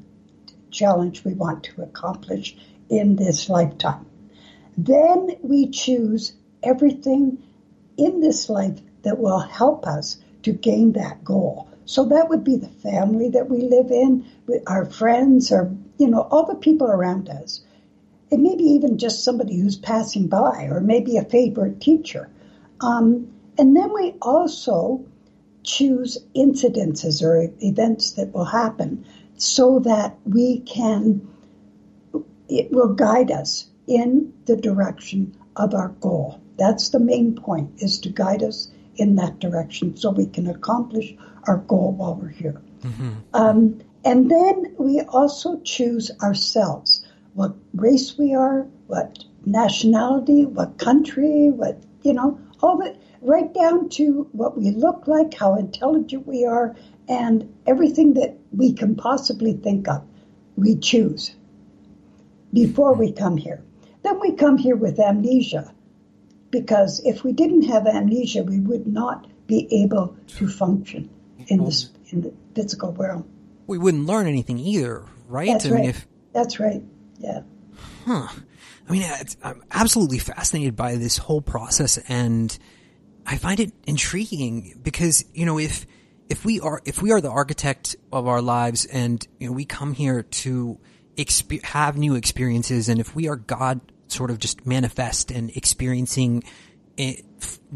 [0.69, 2.57] challenge we want to accomplish
[2.89, 4.05] in this lifetime.
[4.77, 7.41] Then we choose everything
[7.95, 11.69] in this life that will help us to gain that goal.
[11.85, 14.25] So that would be the family that we live in,
[14.67, 17.61] our friends, or you know, all the people around us
[18.31, 22.29] and maybe even just somebody who's passing by, or maybe a favorite teacher.
[22.81, 25.05] Um, and then we also
[25.63, 29.05] choose incidences or events that will happen
[29.37, 31.27] so that we can,
[32.49, 36.39] it will guide us in the direction of our goal.
[36.57, 41.15] That's the main point, is to guide us in that direction so we can accomplish
[41.47, 42.61] our goal while we're here.
[42.81, 43.13] Mm-hmm.
[43.33, 47.06] Um, and then we also choose ourselves
[47.37, 53.87] what race we are, what nationality, what country, what, you know, all that, right down
[53.89, 56.75] to what we look like, how intelligent we are,
[57.07, 60.03] and everything that we can possibly think of,
[60.55, 61.35] we choose
[62.51, 63.63] before we come here.
[64.01, 65.71] Then we come here with amnesia,
[66.49, 71.07] because if we didn't have amnesia, we would not be able to function
[71.49, 73.29] in, this, in the physical world.
[73.67, 75.51] We wouldn't learn anything either, right?
[75.51, 75.85] That's I right.
[75.89, 76.81] If- That's right.
[77.19, 77.41] Yeah.
[78.05, 78.27] Huh.
[78.87, 79.03] I mean,
[79.43, 82.57] I'm absolutely fascinated by this whole process and
[83.25, 85.85] I find it intriguing because, you know, if,
[86.29, 89.65] if we are, if we are the architect of our lives and, you know, we
[89.65, 90.79] come here to
[91.17, 96.43] exp- have new experiences and if we are God sort of just manifest and experiencing
[96.95, 97.25] it,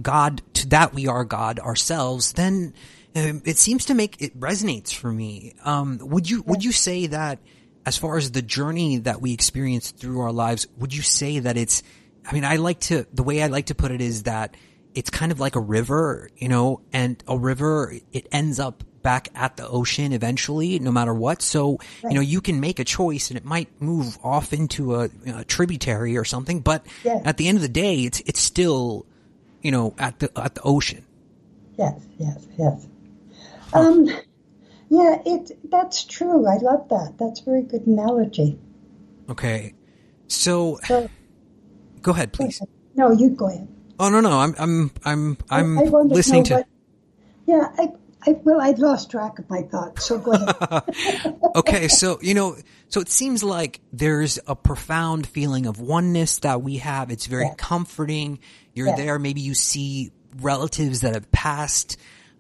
[0.02, 2.74] God to that we are God ourselves, then
[3.16, 5.54] um, it seems to make it resonates for me.
[5.66, 7.40] Um, would you, would you say that,
[7.86, 11.58] as far as the journey that we experience through our lives, would you say that
[11.58, 11.84] it's,
[12.26, 14.56] I mean, I like to, the way I like to put it is that
[14.94, 19.30] it's kind of like a river, you know, and a river, it ends up back
[19.34, 21.42] at the ocean eventually, no matter what.
[21.42, 22.12] So, right.
[22.12, 25.44] you know, you can make a choice and it might move off into a, a
[25.44, 27.22] tributary or something, but yes.
[27.26, 29.08] at the end of the day, it's, it's still,
[29.64, 31.06] you know, at the, at the ocean.
[31.78, 32.88] Yes, yes, yes.
[33.74, 34.08] Um,
[34.92, 36.46] yeah, it that's true.
[36.46, 37.14] I love that.
[37.18, 38.60] That's a very good analogy.
[39.30, 39.74] Okay,
[40.28, 41.10] so, so
[42.02, 42.62] go ahead, please.
[42.94, 43.70] No, you go ahead.
[43.98, 46.56] Oh no, no, I'm I'm I'm I'm I listening to.
[46.56, 46.68] What,
[47.46, 47.94] yeah, I,
[48.28, 51.36] I, well, I lost track of my thoughts, so go ahead.
[51.56, 52.58] okay, so you know,
[52.90, 57.12] so it seems like there's a profound feeling of oneness that we have.
[57.12, 57.54] It's very yeah.
[57.58, 58.40] comforting.
[58.74, 58.96] You're yeah.
[58.98, 59.20] there.
[59.20, 60.12] Maybe you see
[60.42, 61.96] relatives that have passed.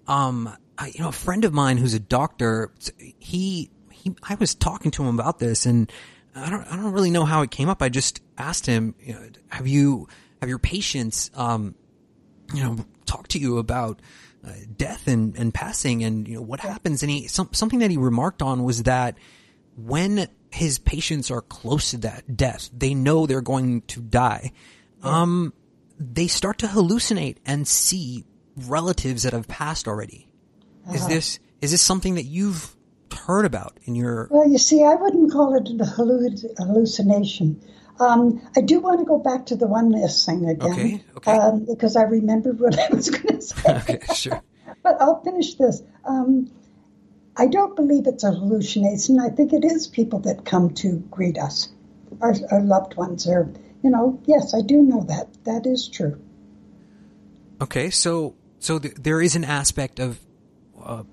[0.05, 0.57] Um, I,
[0.87, 2.71] you know, a friend of mine who's a doctor,
[3.19, 5.91] he, he, I was talking to him about this, and
[6.35, 7.81] I don't, I don't really know how it came up.
[7.81, 10.07] I just asked him, you know, have you,
[10.39, 11.75] have your patients, um,
[12.53, 14.01] you know, talk to you about
[14.45, 17.03] uh, death and, and passing and you know what happens?
[17.03, 19.17] And he some, something that he remarked on was that
[19.75, 24.51] when his patients are close to that death they know they're going to die.
[25.03, 25.53] Um
[25.99, 28.25] they start to hallucinate and see
[28.57, 30.30] relatives that have passed already
[30.85, 30.95] uh-huh.
[30.95, 32.75] is this is this something that you've
[33.25, 37.61] heard about in your well you see i wouldn't call it a hallucination
[38.01, 40.71] um, I do want to go back to the oneness thing again.
[40.71, 41.31] Okay, okay.
[41.31, 43.75] Um, because I remembered what I was going to say.
[43.75, 44.41] okay, sure.
[44.81, 45.83] but I'll finish this.
[46.03, 46.51] Um,
[47.37, 49.19] I don't believe it's a hallucination.
[49.19, 51.69] I think it is people that come to greet us,
[52.21, 53.27] our, our loved ones.
[53.27, 53.53] Or,
[53.83, 55.27] you know, yes, I do know that.
[55.43, 56.19] That is true.
[57.61, 60.19] Okay, so so th- there is an aspect of
[60.85, 61.03] uh,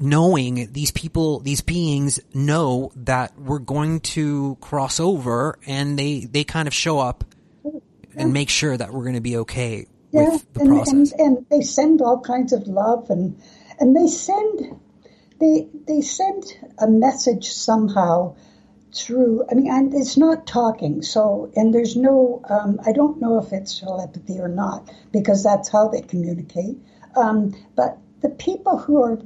[0.00, 6.44] knowing these people, these beings know that we're going to cross over and they, they
[6.44, 7.24] kind of show up
[8.14, 11.12] and make sure that we're going to be okay yeah, with the and, process.
[11.12, 13.40] And, and they send all kinds of love and,
[13.78, 14.80] and they send,
[15.40, 16.44] they, they send
[16.78, 18.36] a message somehow
[18.94, 21.02] through, I mean, and it's not talking.
[21.02, 25.68] So, and there's no, um, I don't know if it's telepathy or not because that's
[25.68, 26.78] how they communicate.
[27.14, 29.18] Um, but the people who are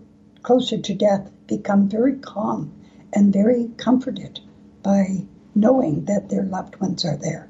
[0.42, 2.72] closer to death become very calm
[3.12, 4.40] and very comforted
[4.82, 5.24] by
[5.54, 7.48] knowing that their loved ones are there.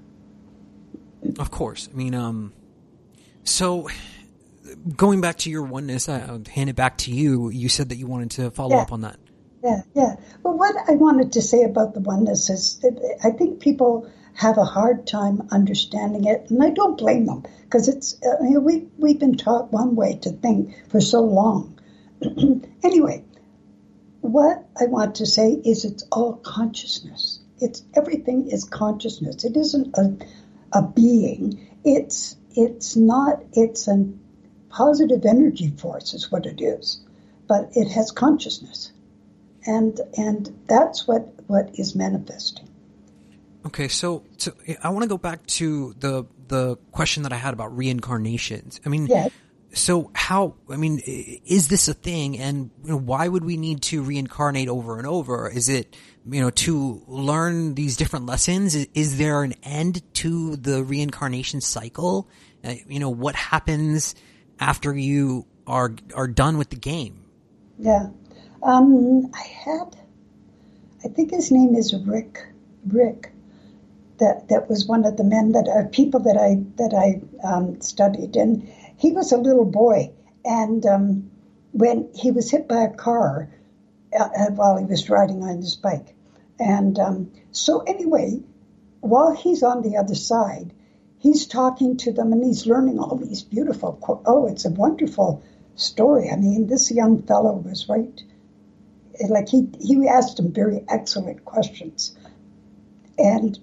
[1.39, 1.89] Of course.
[1.93, 2.53] I mean, um,
[3.45, 3.89] so
[4.97, 7.51] going back to your oneness, I'll hand it back to you.
[7.51, 8.83] You said that you wanted to follow yeah.
[8.83, 9.19] up on that.
[9.63, 10.17] Yeah, yeah.
[10.43, 14.59] Well, what I wanted to say about the oneness is that I think people have
[14.59, 19.19] a hard time understanding it, and I don't blame them because it's uh, we we've
[19.19, 21.79] been taught one way to think for so long,
[22.83, 23.25] anyway,
[24.21, 27.41] what I want to say is it's all consciousness.
[27.59, 29.45] It's everything is consciousness.
[29.45, 30.17] It isn't a,
[30.73, 31.69] a being.
[31.85, 33.43] It's it's not.
[33.53, 34.07] It's a
[34.71, 37.01] positive energy force is what it is,
[37.47, 38.93] but it has consciousness,
[39.67, 42.70] and and that's what what is manifesting.
[43.67, 44.53] Okay, so so
[44.83, 48.81] I want to go back to the the question that I had about reincarnations.
[48.85, 49.31] I mean, yes.
[49.73, 52.39] so how i mean is this a thing?
[52.39, 55.49] And you know, why would we need to reincarnate over and over?
[55.49, 55.95] Is it
[56.27, 58.75] you know to learn these different lessons?
[58.75, 62.29] Is, is there an end to the reincarnation cycle?
[62.65, 64.15] Uh, you know what happens
[64.59, 67.25] after you are are done with the game?
[67.79, 68.09] Yeah.
[68.63, 69.97] Um, i had
[71.03, 72.47] i think his name is rick
[72.89, 73.33] rick
[74.21, 77.81] that that was one of the men that uh, people that i that i um,
[77.81, 78.69] studied and
[79.01, 80.11] he was a little boy,
[80.45, 81.31] and um,
[81.73, 83.49] when he was hit by a car
[84.13, 86.15] uh, uh, while he was riding on his bike,
[86.59, 88.43] and um, so anyway,
[89.01, 90.75] while he's on the other side,
[91.19, 93.99] he's talking to them and he's learning all these beautiful.
[94.27, 95.43] Oh, it's a wonderful
[95.77, 96.29] story.
[96.29, 98.23] I mean, this young fellow was right.
[99.31, 102.15] Like he he asked him very excellent questions,
[103.21, 103.59] and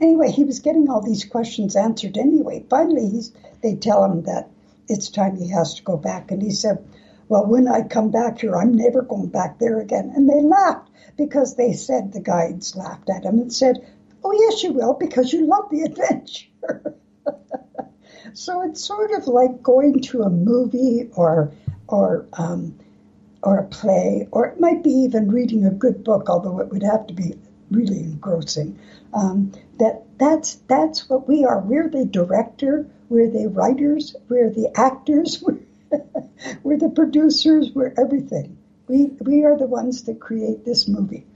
[0.00, 2.64] anyway, he was getting all these questions answered anyway.
[2.68, 3.32] Finally, he's,
[3.62, 4.50] they tell him that
[4.88, 6.30] it's time he has to go back.
[6.30, 6.84] And he said,
[7.28, 10.12] Well, when I come back here, I'm never going back there again.
[10.14, 13.86] And they laughed because they said the guides laughed at him and said,
[14.22, 16.94] Oh, yes, you will, because you love the adventure.
[18.34, 21.52] so it's sort of like going to a movie or,
[21.88, 22.78] or, um,
[23.42, 26.82] or a play, or it might be even reading a good book, although it would
[26.82, 27.34] have to be
[27.70, 28.78] really engrossing.
[29.12, 31.60] Um, that that's that's what we are.
[31.60, 35.58] We're the director, we're the writers, we're the actors, we're,
[36.62, 38.58] we're the producers, we're everything.
[38.88, 41.26] We we are the ones that create this movie.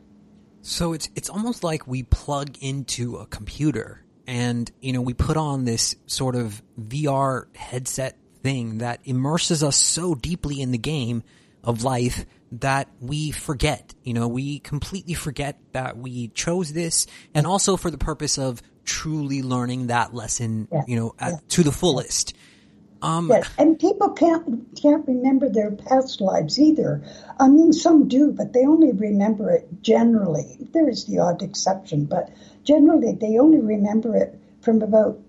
[0.63, 5.37] So it's it's almost like we plug into a computer and you know we put
[5.37, 11.23] on this sort of VR headset thing that immerses us so deeply in the game
[11.65, 13.95] of life that we forget.
[14.03, 18.63] You know, we completely forget that we chose this and also for the purpose of
[18.85, 22.35] truly learning that lesson, you know, at, to the fullest.
[23.01, 27.05] Um, yes, and people can't can't remember their past lives either.
[27.39, 30.59] I mean, some do, but they only remember it generally.
[30.73, 32.31] There is the odd exception, but
[32.65, 35.21] generally they only remember it from about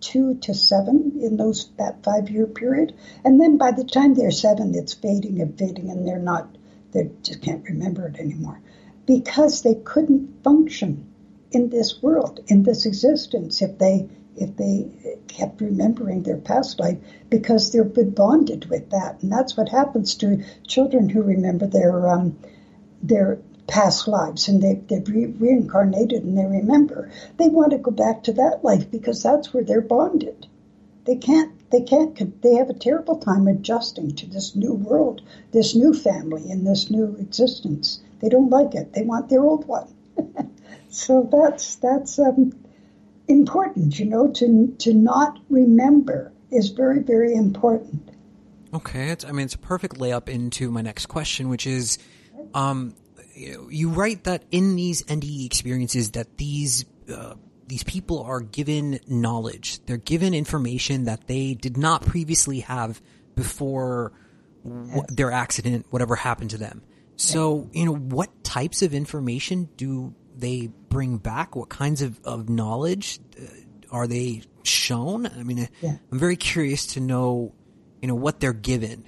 [0.00, 2.94] two to seven in those that five year period,
[3.24, 6.56] and then by the time they're seven, it's fading and fading, and they're not
[6.92, 8.60] they just can't remember it anymore.
[9.06, 11.06] Because they couldn't function
[11.50, 14.90] in this world, in this existence, if they if they
[15.26, 20.14] kept remembering their past life because they've been bonded with that, and that's what happens
[20.16, 22.38] to children who remember their um,
[23.02, 23.38] their
[23.68, 27.10] past lives and they, they've re- reincarnated and they remember.
[27.36, 30.46] They want to go back to that life because that's where they're bonded.
[31.04, 35.74] They can't, they can't, they have a terrible time adjusting to this new world, this
[35.76, 38.00] new family, and this new existence.
[38.20, 38.94] They don't like it.
[38.94, 39.88] They want their old one.
[40.88, 42.52] so that's, that's, um,
[43.28, 48.10] important, you know, to, to not remember is very, very important.
[48.72, 49.10] Okay.
[49.10, 51.98] It's, I mean, it's a perfect layup into my next question, which is,
[52.54, 52.94] um,
[53.38, 57.34] you write that in these NDE experiences that these uh,
[57.66, 59.84] these people are given knowledge.
[59.84, 63.00] They're given information that they did not previously have
[63.34, 64.12] before
[64.64, 66.82] w- their accident, whatever happened to them.
[67.16, 71.56] So, you know, what types of information do they bring back?
[71.56, 73.44] What kinds of, of knowledge uh,
[73.90, 75.26] are they shown?
[75.26, 75.96] I mean, yeah.
[76.12, 77.54] I'm very curious to know,
[78.00, 79.04] you know, what they're given.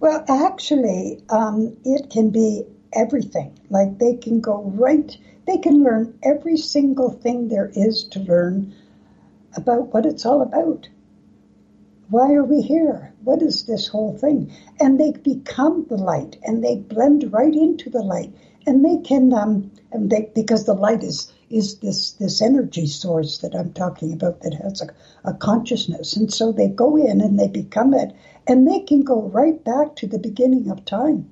[0.00, 3.58] Well, actually, um, it can be everything.
[3.70, 5.16] Like they can go right,
[5.46, 8.74] they can learn every single thing there is to learn
[9.54, 10.88] about what it's all about.
[12.10, 13.12] Why are we here?
[13.22, 14.52] What is this whole thing?
[14.80, 18.32] And they become the light and they blend right into the light
[18.66, 23.38] and they can, um, and they, because the light is, is this, this energy source
[23.38, 24.88] that I'm talking about that has a,
[25.28, 26.16] a consciousness.
[26.16, 28.12] And so they go in and they become it
[28.46, 31.30] and they can go right back to the beginning of time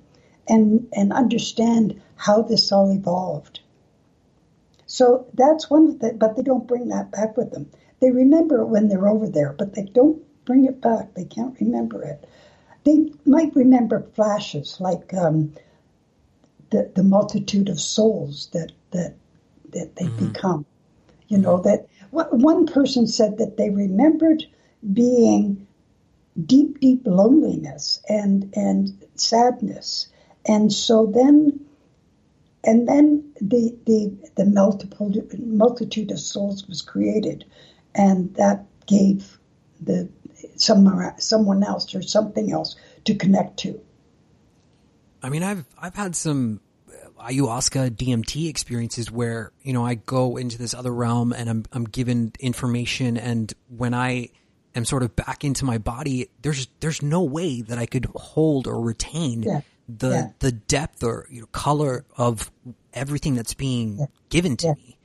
[0.49, 3.61] and, and understand how this all evolved.
[4.87, 7.71] So that's one of the, but they don't bring that back with them.
[8.01, 11.15] They remember it when they're over there, but they don't bring it back.
[11.15, 12.29] They can't remember it.
[12.85, 15.55] They might remember flashes like um,
[16.71, 19.15] the, the multitude of souls that, that,
[19.71, 20.29] that they mm-hmm.
[20.29, 20.67] become.
[21.29, 24.45] You know, that one person said that they remembered
[24.93, 25.67] being
[26.45, 30.09] deep, deep loneliness and, and sadness
[30.47, 31.67] and so then,
[32.65, 37.45] and then the the the multiple multitude of souls was created,
[37.95, 39.39] and that gave
[39.81, 40.09] the
[40.55, 43.81] someone someone else or something else to connect to.
[45.23, 46.61] I mean, I've I've had some
[47.19, 51.85] ayahuasca DMT experiences where you know I go into this other realm and I'm I'm
[51.85, 54.29] given information, and when I
[54.77, 58.69] am sort of back into my body, there's there's no way that I could hold
[58.69, 59.43] or retain.
[59.43, 60.27] Yeah the yeah.
[60.41, 62.51] the depth or you know, color of
[62.93, 64.07] everything that's being yeah.
[64.29, 64.75] given to yeah.
[64.75, 64.99] me.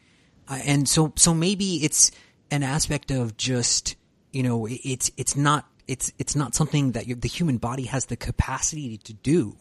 [0.47, 2.11] Uh, and so so maybe it's
[2.49, 3.95] an aspect of just
[4.31, 8.15] you know it's it's not it's it's not something that the human body has the
[8.15, 9.57] capacity to do.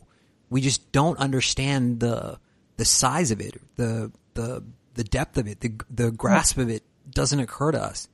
[0.48, 2.38] We just don't understand the
[2.76, 4.64] the size of it, the the
[4.94, 8.08] the depth of it, the the grasp of it doesn't occur to us.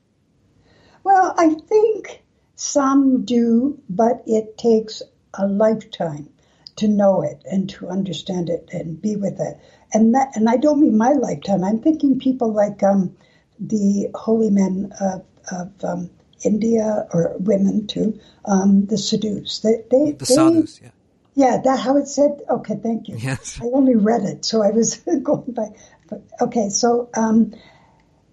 [1.05, 2.23] Well, I think
[2.57, 5.03] some do, but it takes
[5.35, 6.29] a lifetime
[6.77, 9.59] to know it and to understand it and be with it.
[9.93, 11.64] And that, and I don't mean my lifetime.
[11.64, 13.16] I'm thinking people like um,
[13.59, 16.11] the holy men of, of um,
[16.45, 19.61] India or women too, um, the sadhus.
[19.61, 20.91] They, they, the they, sadhus, yeah.
[21.35, 22.41] Yeah, that how it said.
[22.49, 23.18] Okay, thank you.
[23.18, 23.61] Yes.
[23.62, 25.68] I only read it, so I was going by.
[26.09, 27.55] But, okay, so um,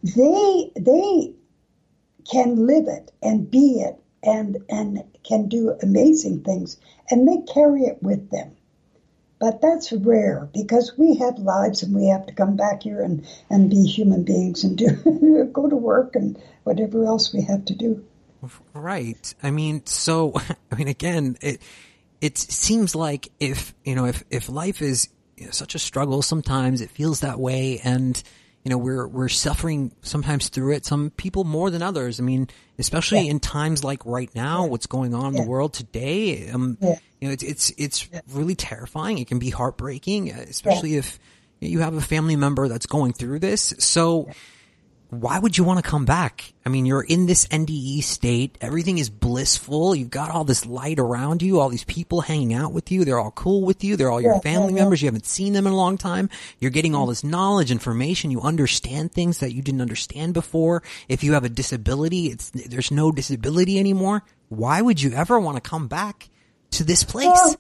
[0.04, 1.34] they they
[2.32, 6.78] can live it and be it and and can do amazing things
[7.10, 8.56] and they carry it with them.
[9.40, 13.28] But that's rare because we have lives and we have to come back here and,
[13.50, 17.76] and be human beings and do go to work and whatever else we have to
[17.76, 18.06] do.
[18.74, 19.34] Right.
[19.44, 20.34] I mean, so
[20.72, 21.62] I mean, again, it
[22.22, 26.22] it seems like if you know if if life is you know, such a struggle,
[26.22, 28.22] sometimes it feels that way, and
[28.64, 32.20] you know we're we're suffering sometimes through it some people more than others.
[32.20, 32.48] I mean
[32.80, 33.32] especially yeah.
[33.32, 34.70] in times like right now yeah.
[34.70, 39.18] what's going on in the world today um you know it's it's it's really terrifying.
[39.18, 41.20] It can be heartbreaking especially if
[41.60, 43.74] you have a family member that's going through this.
[43.80, 44.30] So
[45.22, 46.54] why would you want to come back?
[46.66, 48.58] I mean, you're in this NDE state.
[48.62, 49.96] Everything is blissful.
[49.96, 53.06] You've got all this light around you, all these people hanging out with you.
[53.06, 53.96] They're all cool with you.
[53.96, 55.02] They're all your family members.
[55.02, 56.30] You haven't seen them in a long time.
[56.60, 58.32] You're getting all this knowledge, information.
[58.32, 60.84] You understand things that you didn't understand before.
[61.08, 64.24] If you have a disability, it's, there's no disability anymore.
[64.50, 66.30] Why would you ever want to come back
[66.72, 67.28] to this place?
[67.28, 67.56] Well,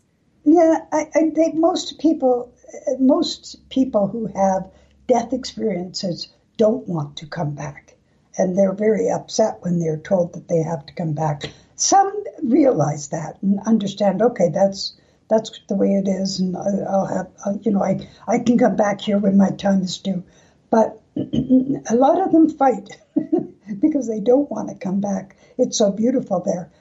[0.46, 2.54] yeah, I, I think most people,
[3.00, 4.70] most people who have
[5.08, 7.96] death experiences don't want to come back.
[8.38, 11.44] and they're very upset when they're told that they have to come back.
[11.76, 14.22] Some realize that and understand.
[14.22, 14.94] Okay, that's
[15.30, 17.28] that's the way it is, and I'll have
[17.62, 20.24] you know I I can come back here when my time is due.
[20.70, 22.98] But a lot of them fight
[23.80, 25.36] because they don't want to come back.
[25.58, 26.72] It's so beautiful there.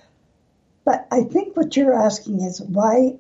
[0.85, 3.19] But I think what you're asking is why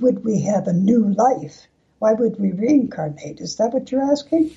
[0.00, 1.66] would we have a new life?
[2.00, 3.40] Why would we reincarnate?
[3.40, 4.50] Is that what you're asking?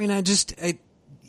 [0.00, 0.78] I mean, I just I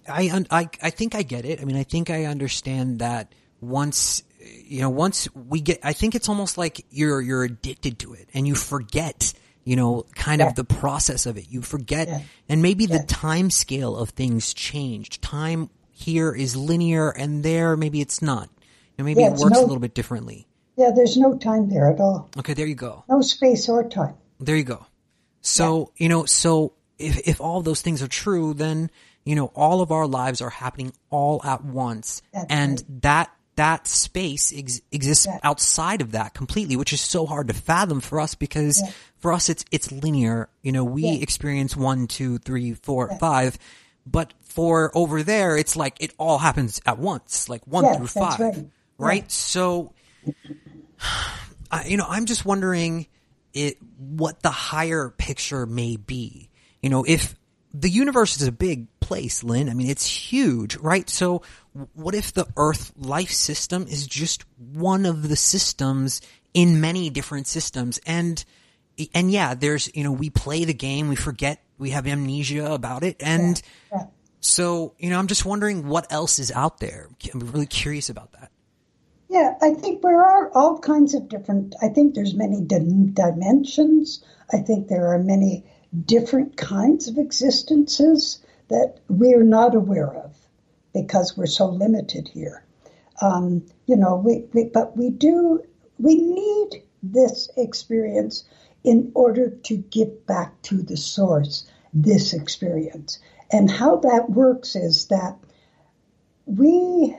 [0.07, 1.61] I I, I think I get it.
[1.61, 6.15] I mean, I think I understand that once you know once we get I think
[6.15, 9.33] it's almost like you're you're addicted to it and you forget
[9.65, 10.47] you know kind yeah.
[10.47, 11.47] of the process of it.
[11.49, 12.21] You forget yeah.
[12.47, 12.99] and maybe yeah.
[12.99, 15.21] the time scale of things changed.
[15.21, 18.49] Time here is linear and there maybe it's not.
[18.97, 20.47] You know, maybe it works no, a little bit differently.
[20.77, 22.29] Yeah there's no time there at all.
[22.37, 23.03] Okay there you go.
[23.09, 24.15] No space or time.
[24.39, 24.85] There you go.
[25.41, 28.89] So you know so if if all those things are true then
[29.23, 33.01] you know all of our lives are happening all at once That's and right.
[33.01, 35.37] that that space ex- exists yeah.
[35.43, 38.91] outside of that completely, which is so hard to fathom for us because yeah.
[39.17, 40.49] for us it's it's linear.
[40.61, 41.21] You know, we yeah.
[41.21, 43.57] experience one, two, three, four, five,
[44.05, 48.39] but for over there, it's like it all happens at once, like one through five,
[48.39, 48.69] right?
[48.97, 49.31] right?
[49.31, 49.93] So,
[51.71, 53.07] I, you know, I'm just wondering
[53.53, 56.49] it what the higher picture may be.
[56.81, 57.35] You know, if
[57.73, 59.69] the universe is a big place, Lynn.
[59.69, 61.09] I mean, it's huge, right?
[61.09, 61.41] So
[61.93, 66.21] what if the Earth life system is just one of the systems
[66.53, 67.99] in many different systems?
[68.05, 68.43] And,
[69.13, 73.03] and yeah, there's, you know, we play the game, we forget, we have amnesia about
[73.03, 73.17] it.
[73.19, 73.61] And
[73.91, 74.05] yeah, yeah.
[74.39, 77.09] so, you know, I'm just wondering what else is out there.
[77.33, 78.49] I'm really curious about that.
[79.29, 84.23] Yeah, I think there are all kinds of different, I think there's many dimensions.
[84.53, 85.65] I think there are many
[86.05, 90.35] different kinds of existences that we're not aware of
[90.93, 92.63] because we're so limited here.
[93.21, 95.63] Um, you know, we, we, but we do,
[95.99, 98.45] we need this experience
[98.83, 103.19] in order to get back to the source, this experience.
[103.51, 105.37] And how that works is that
[106.45, 107.15] we,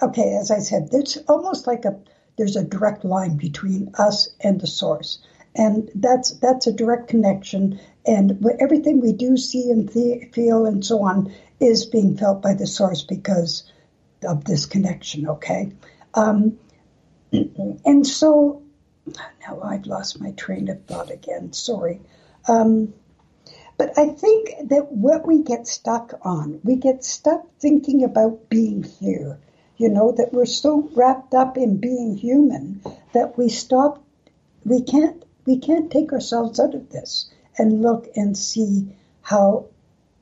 [0.00, 1.98] okay, as I said, it's almost like a,
[2.36, 5.18] there's a direct line between us and the source
[5.54, 7.80] and that's that's a direct connection.
[8.06, 12.66] And everything we do, see, and feel, and so on, is being felt by the
[12.66, 13.70] source because
[14.22, 15.28] of this connection.
[15.28, 15.72] Okay,
[16.14, 16.58] um,
[17.32, 18.62] and so
[19.06, 21.52] now I've lost my train of thought again.
[21.52, 22.00] Sorry.
[22.48, 22.92] Um,
[23.76, 28.82] but I think that what we get stuck on, we get stuck thinking about being
[28.82, 29.40] here.
[29.76, 32.80] You know, that we're so wrapped up in being human
[33.12, 34.04] that we stop,
[34.64, 39.66] we can't we can't take ourselves out of this and look and see how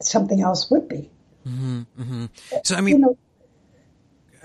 [0.01, 1.11] something else would be.
[1.47, 2.25] Mm-hmm, mm-hmm.
[2.65, 3.19] So I mean, you know,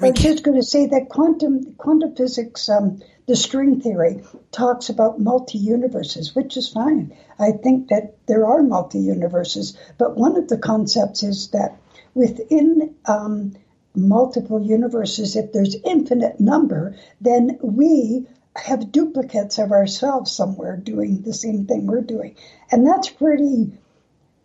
[0.01, 4.89] I am just going to say that quantum quantum physics, um, the string theory, talks
[4.89, 7.15] about multi universes, which is fine.
[7.39, 11.77] I think that there are multi universes, but one of the concepts is that
[12.13, 13.55] within um,
[13.95, 21.33] multiple universes, if there's infinite number, then we have duplicates of ourselves somewhere doing the
[21.33, 22.35] same thing we're doing.
[22.71, 23.77] And that's pretty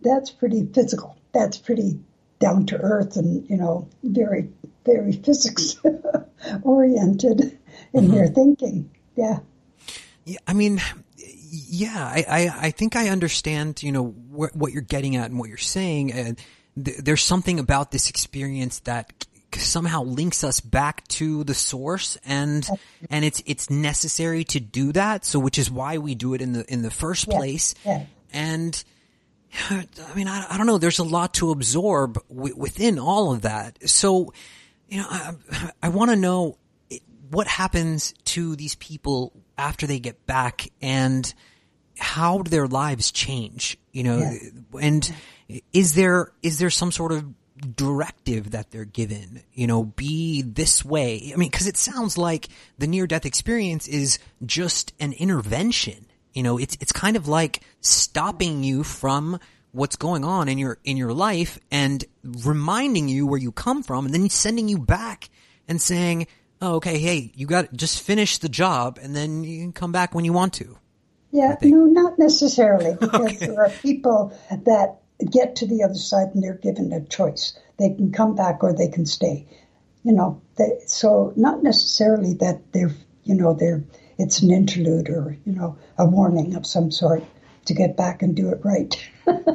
[0.01, 1.17] that's pretty physical.
[1.33, 2.01] That's pretty
[2.39, 4.51] down to earth and, you know, very
[4.85, 5.77] very physics
[6.63, 7.59] oriented
[7.93, 8.15] in mm-hmm.
[8.15, 8.91] your thinking.
[9.17, 9.41] Yeah.
[10.25, 10.81] Yeah, I mean,
[11.17, 15.39] yeah, I, I, I think I understand, you know, wh- what you're getting at and
[15.39, 16.13] what you're saying.
[16.13, 16.39] And
[16.83, 19.27] th- there's something about this experience that
[19.57, 22.67] somehow links us back to the source and
[23.11, 25.25] and it's it's necessary to do that.
[25.25, 27.75] So which is why we do it in the in the first place.
[27.85, 28.07] Yeah.
[28.33, 28.85] and
[29.71, 30.79] I mean I, I don't know.
[30.79, 33.89] There's a lot to absorb w- within all of that.
[33.89, 34.33] So
[34.89, 35.35] you know I,
[35.83, 36.59] I want to know
[37.31, 41.33] what happens to these people after they get back and
[41.99, 44.19] how do their lives change you know?
[44.19, 44.81] Yeah.
[44.81, 45.15] and
[45.73, 47.27] is there is there some sort of
[47.63, 51.31] directive that they're given, you know, be this way.
[51.33, 52.49] I mean, cause it sounds like
[52.79, 56.07] the near death experience is just an intervention.
[56.33, 59.39] You know, it's, it's kind of like stopping you from
[59.73, 64.05] what's going on in your, in your life and reminding you where you come from
[64.07, 65.31] and then sending you back
[65.69, 66.27] and saying,
[66.61, 70.15] oh, okay, hey, you got just finish the job and then you can come back
[70.15, 70.79] when you want to.
[71.33, 73.47] Yeah, no, not necessarily because okay.
[73.47, 77.59] there are people that get to the other side and they're given a choice.
[77.79, 79.47] They can come back or they can stay.
[80.05, 82.95] You know, they, so not necessarily that they're,
[83.25, 83.85] you know, they're,
[84.19, 87.25] it's an interlude or, you know, a warning of some sort
[87.67, 89.11] to get back and do it right.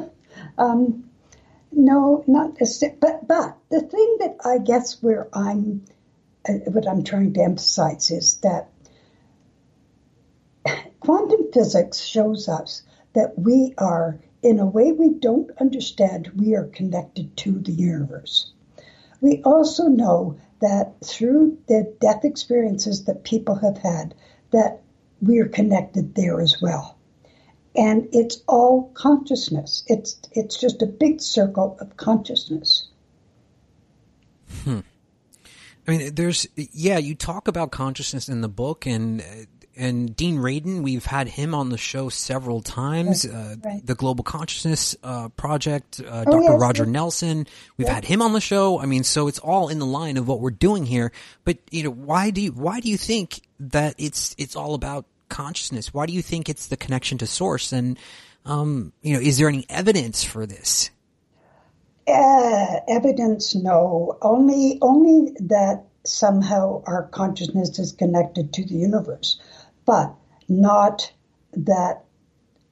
[0.58, 1.04] um,
[1.70, 2.58] no, not
[3.00, 5.84] but but the thing that I guess where I'm
[6.48, 8.70] uh, what I'm trying to emphasize is that
[11.00, 12.82] quantum physics shows us
[13.14, 18.52] that we are in a way we don't understand we are connected to the universe.
[19.20, 24.14] We also know that through the death experiences that people have had
[24.50, 24.80] that
[25.20, 26.98] we are connected there as well
[27.78, 29.84] and it's all consciousness.
[29.86, 32.88] It's it's just a big circle of consciousness.
[34.64, 34.80] Hmm.
[35.86, 36.98] I mean, there's yeah.
[36.98, 39.22] You talk about consciousness in the book, and
[39.78, 43.26] and Dean Radin, we've had him on the show several times.
[43.26, 43.86] Right, uh, right.
[43.86, 46.52] The Global Consciousness uh, Project, uh, oh, Dr.
[46.52, 46.92] Yes, Roger yes.
[46.92, 48.80] Nelson, we've had him on the show.
[48.80, 51.12] I mean, so it's all in the line of what we're doing here.
[51.44, 55.06] But you know, why do you why do you think that it's it's all about
[55.28, 55.92] consciousness?
[55.92, 57.72] Why do you think it's the connection to source?
[57.72, 57.98] And,
[58.44, 60.90] um, you know, is there any evidence for this?
[62.06, 64.18] Uh, evidence, no.
[64.22, 69.40] Only, only that somehow our consciousness is connected to the universe,
[69.88, 70.14] but
[70.50, 71.10] not
[71.54, 72.04] that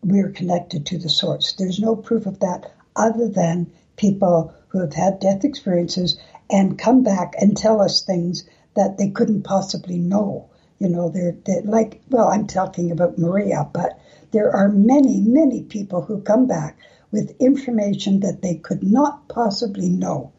[0.02, 1.54] we're connected to the source.
[1.54, 6.18] There's no proof of that other than people who have had death experiences
[6.50, 10.50] and come back and tell us things that they couldn't possibly know.
[10.78, 13.98] You know, they're, they're like, well, I'm talking about Maria, but
[14.32, 16.76] there are many, many people who come back
[17.12, 20.32] with information that they could not possibly know.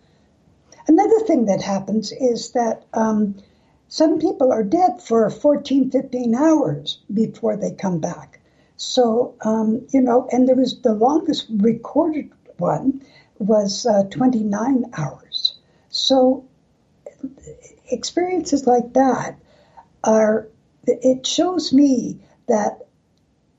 [0.88, 3.34] Another thing that happens is that um,
[3.90, 8.40] some people are dead for 14, 15 hours before they come back.
[8.76, 13.02] So, um, you know, and there was the longest recorded one
[13.40, 15.56] was uh, 29 hours.
[15.90, 16.46] So,
[17.90, 19.40] experiences like that
[20.04, 20.48] are
[20.86, 22.88] it shows me that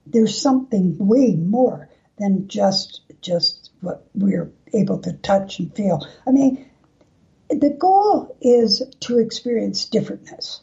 [0.07, 6.07] there's something way more than just just what we're able to touch and feel.
[6.27, 6.67] I mean,
[7.49, 10.61] the goal is to experience differentness.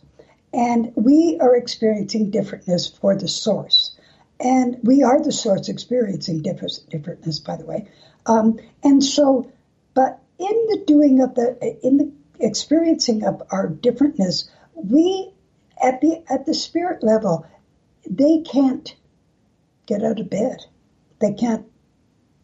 [0.53, 3.97] And we are experiencing differentness for the source.
[4.39, 7.87] And we are the source experiencing differentness, by the way.
[8.25, 9.51] Um, and so,
[9.93, 15.31] but in the doing of the, in the experiencing of our differentness, we
[15.81, 17.45] at the at the spirit level,
[18.09, 18.95] they can't
[19.85, 20.65] get out of bed.
[21.19, 21.65] They can't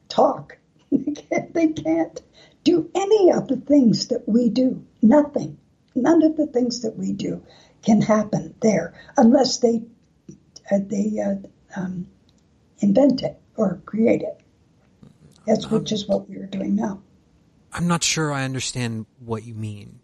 [0.09, 0.57] talk.
[0.91, 2.21] they, can't, they can't
[2.64, 4.86] do any of the things that we do.
[5.01, 5.57] Nothing.
[5.95, 7.43] None of the things that we do
[7.82, 9.82] can happen there unless they
[10.72, 11.36] uh, they uh,
[11.80, 12.07] um,
[12.80, 14.41] invent it or create it.
[15.45, 17.01] That's which is what we are doing now.
[17.74, 19.99] I'm not sure I understand what you mean.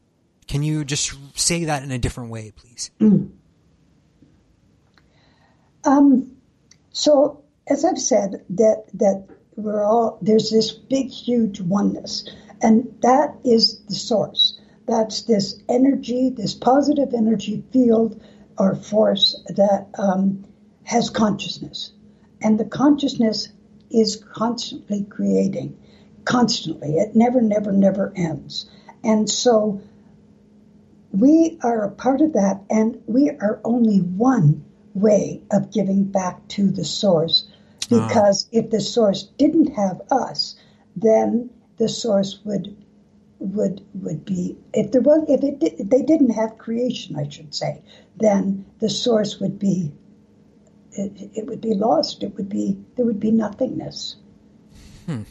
[0.47, 2.91] Can you just say that in a different way, please?
[2.99, 3.31] Mm.
[5.83, 6.37] Um,
[6.91, 12.29] so, as I've said, that that we're all there's this big, huge oneness,
[12.61, 14.59] and that is the source.
[14.87, 18.21] That's this energy, this positive energy field
[18.57, 20.45] or force that um,
[20.83, 21.91] has consciousness,
[22.41, 23.49] and the consciousness
[23.89, 25.77] is constantly creating,
[26.25, 26.97] constantly.
[26.97, 28.69] It never, never, never ends,
[29.03, 29.81] and so
[31.11, 36.47] we are a part of that, and we are only one way of giving back
[36.49, 37.47] to the source.
[37.91, 38.07] Ah.
[38.07, 40.55] Because if the source didn't have us,
[40.95, 42.75] then the source would
[43.39, 47.53] would would be if there was if it if they didn't have creation, I should
[47.53, 47.81] say,
[48.15, 49.91] then the source would be
[50.91, 52.23] it, it would be lost.
[52.23, 54.15] It would be there would be nothingness.
[55.05, 55.23] Hmm.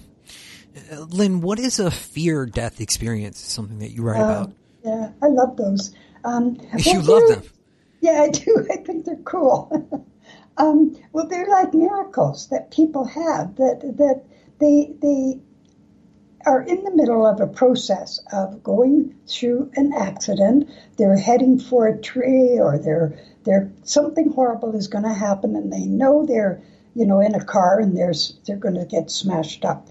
[0.92, 3.40] Uh, Lynn, what is a fear death experience?
[3.40, 4.52] Something that you write uh, about.
[4.84, 5.94] Yeah, I love those.
[6.24, 7.50] Um, you well, love them.
[8.00, 8.66] Yeah, I do.
[8.72, 10.06] I think they're cool.
[10.56, 14.24] um, well, they're like miracles that people have that that
[14.60, 15.40] they they
[16.46, 20.70] are in the middle of a process of going through an accident.
[20.96, 25.72] They're heading for a tree, or they're they're something horrible is going to happen, and
[25.72, 26.62] they know they're
[26.94, 29.88] you know in a car and there's they're going to get smashed up,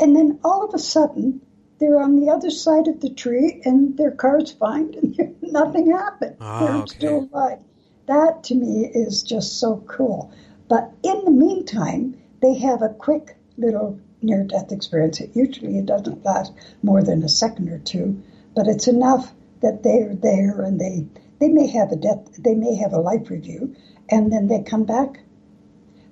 [0.00, 1.40] and then all of a sudden
[1.78, 6.36] they're on the other side of the tree and their car's fine and nothing happened.
[6.40, 6.96] Oh, they're okay.
[6.96, 7.60] still alive.
[8.06, 10.32] That to me is just so cool.
[10.68, 15.20] But in the meantime, they have a quick little near death experience.
[15.20, 16.52] It usually it doesn't last
[16.82, 18.22] more than a second or two,
[18.54, 21.06] but it's enough that they're there and they
[21.40, 23.76] they may have a death they may have a life review
[24.08, 25.20] and then they come back.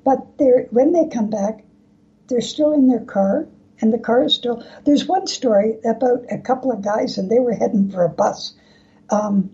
[0.04, 1.64] But they're when they come back,
[2.28, 3.48] they're still in their car
[3.80, 4.64] and the car is still.
[4.84, 8.54] There's one story about a couple of guys, and they were heading for a bus,
[9.10, 9.50] um,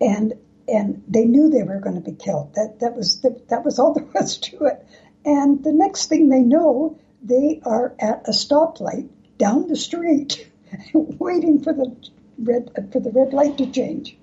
[0.00, 0.34] and
[0.68, 2.54] and they knew they were going to be killed.
[2.54, 4.86] That that was the, that was all there was to it.
[5.24, 9.08] And the next thing they know, they are at a stoplight
[9.38, 10.48] down the street,
[10.94, 11.94] waiting for the
[12.38, 14.16] red for the red light to change.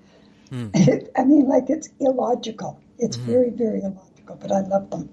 [0.50, 0.68] Hmm.
[1.16, 2.80] I mean, like it's illogical.
[2.98, 3.30] It's mm-hmm.
[3.30, 5.08] very, very illogical, but I love them.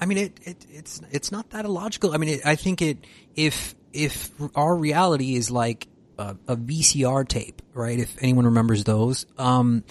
[0.00, 2.12] I mean, it, it it's it's not that illogical.
[2.12, 2.98] I mean, it, I think it
[3.34, 5.88] if if our reality is like
[6.18, 7.98] a, a, VCR tape, right?
[7.98, 9.84] If anyone remembers those, um,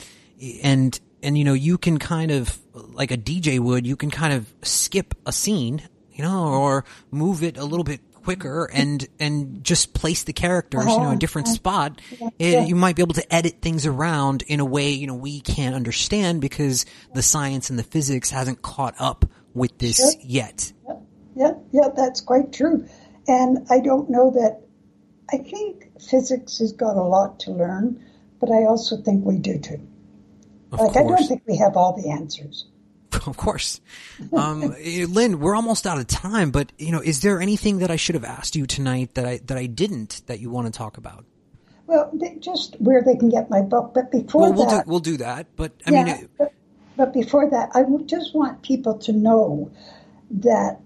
[0.63, 4.33] and and you know, you can kind of like a DJ would, you can kind
[4.33, 5.81] of skip a scene,
[6.17, 10.81] you know, or move it a little bit quicker and and just place the characters,
[10.81, 11.15] you know, in a uh-huh.
[11.15, 12.01] different spot.
[12.37, 15.39] It, you might be able to edit things around in a way you know we
[15.39, 20.11] can't understand because the science and the physics hasn't caught up with this sure.
[20.21, 20.73] yet.
[21.35, 22.85] Yeah, yeah, that's quite true.
[23.27, 24.61] And I don't know that.
[25.31, 28.03] I think physics has got a lot to learn,
[28.39, 29.87] but I also think we do too.
[30.71, 30.97] Of like course.
[30.97, 32.65] I don't think we have all the answers.
[33.27, 33.81] Of course.
[34.31, 37.91] Um, eh, Lynn, we're almost out of time, but you know, is there anything that
[37.91, 40.77] I should have asked you tonight that I that I didn't that you want to
[40.77, 41.25] talk about?
[41.87, 44.99] Well, just where they can get my book, but before well, we'll that, do, we'll
[44.99, 45.47] do that.
[45.55, 46.53] But I yeah, mean, but,
[46.95, 49.71] but before that, I just want people to know
[50.31, 50.79] that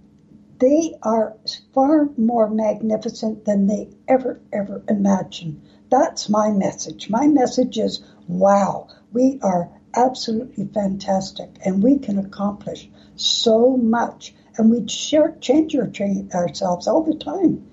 [0.59, 1.35] they are
[1.73, 5.61] far more magnificent than they ever ever imagined.
[5.89, 7.09] That's my message.
[7.09, 14.71] My message is, wow, we are absolutely fantastic, and we can accomplish so much, and
[14.71, 15.91] we share, change our,
[16.33, 17.67] ourselves all the time.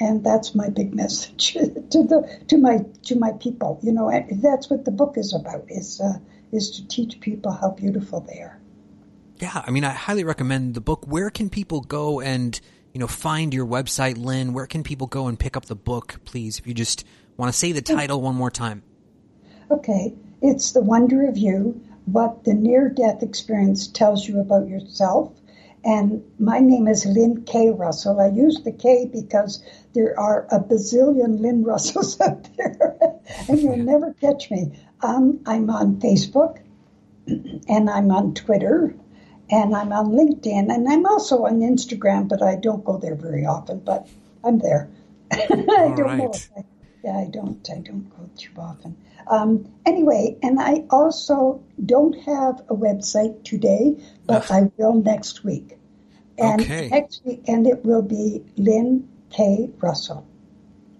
[0.00, 3.80] And that's my big message to the to my to my people.
[3.82, 5.64] You know, that's what the book is about.
[5.68, 6.18] Is uh,
[6.52, 8.60] is to teach people how beautiful they are.
[9.38, 11.04] Yeah, I mean, I highly recommend the book.
[11.06, 12.60] Where can people go and
[12.92, 14.52] you know find your website, Lynn?
[14.52, 16.58] Where can people go and pick up the book, please?
[16.58, 17.04] If you just
[17.36, 18.82] want to say the title one more time.
[19.70, 25.32] Okay, it's the wonder of you, what the near death experience tells you about yourself.
[25.84, 27.70] And my name is Lynn K.
[27.70, 28.20] Russell.
[28.20, 29.62] I use the K because
[29.94, 32.96] there are a bazillion Lynn Russells out there,
[33.48, 34.72] and you'll never catch me.
[35.02, 36.58] Um, I'm on Facebook,
[37.26, 38.94] and I'm on Twitter,
[39.50, 43.46] and I'm on LinkedIn, and I'm also on Instagram, but I don't go there very
[43.46, 44.08] often, but
[44.44, 44.88] I'm there.
[45.32, 46.50] I don't right.
[47.08, 47.68] I, yeah, I don't.
[47.70, 48.96] I don't go too often.
[49.26, 53.96] Um, anyway, and I also don't have a website today,
[54.26, 55.78] but I will next week.
[56.38, 56.88] And okay.
[56.88, 59.68] next week, and it will be Lynn K.
[59.80, 60.26] Russell.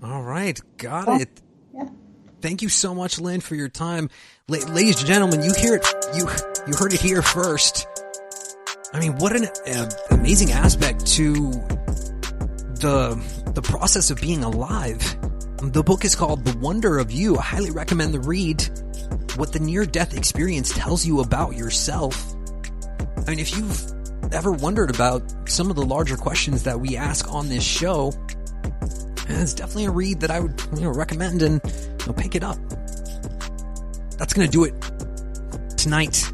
[0.02, 1.18] All right, got Yeah.
[1.20, 1.40] it.
[1.74, 1.88] Yeah.
[2.40, 4.10] Thank you so much, Lynn, for your time,
[4.48, 5.42] La- ladies and gentlemen.
[5.42, 6.28] You hear it, you
[6.66, 7.86] you heard it here first.
[8.92, 11.34] I mean, what an uh, amazing aspect to
[12.80, 13.20] the
[13.54, 15.18] the process of being alive.
[15.62, 17.36] The book is called The Wonder of You.
[17.36, 18.62] I highly recommend the read.
[19.36, 22.32] What the near death experience tells you about yourself.
[23.26, 23.92] I mean, if you've
[24.32, 28.12] ever wondered about some of the larger questions that we ask on this show,
[29.28, 32.36] eh, it's definitely a read that I would you know, recommend and you know, pick
[32.36, 32.58] it up.
[34.16, 34.74] That's going to do it
[35.76, 36.32] tonight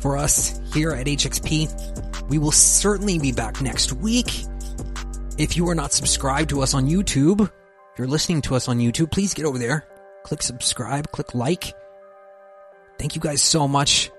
[0.00, 2.28] for us here at HXP.
[2.28, 4.44] We will certainly be back next week.
[5.38, 7.48] If you are not subscribed to us on YouTube,
[7.96, 9.86] if you're listening to us on YouTube, please get over there,
[10.22, 11.72] click subscribe, click like.
[12.98, 14.10] Thank you guys so much.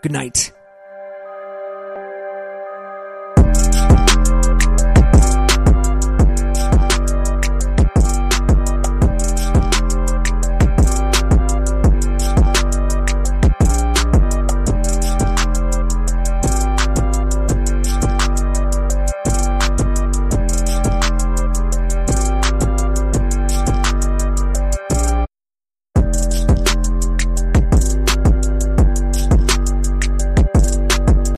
[0.00, 0.50] Good night.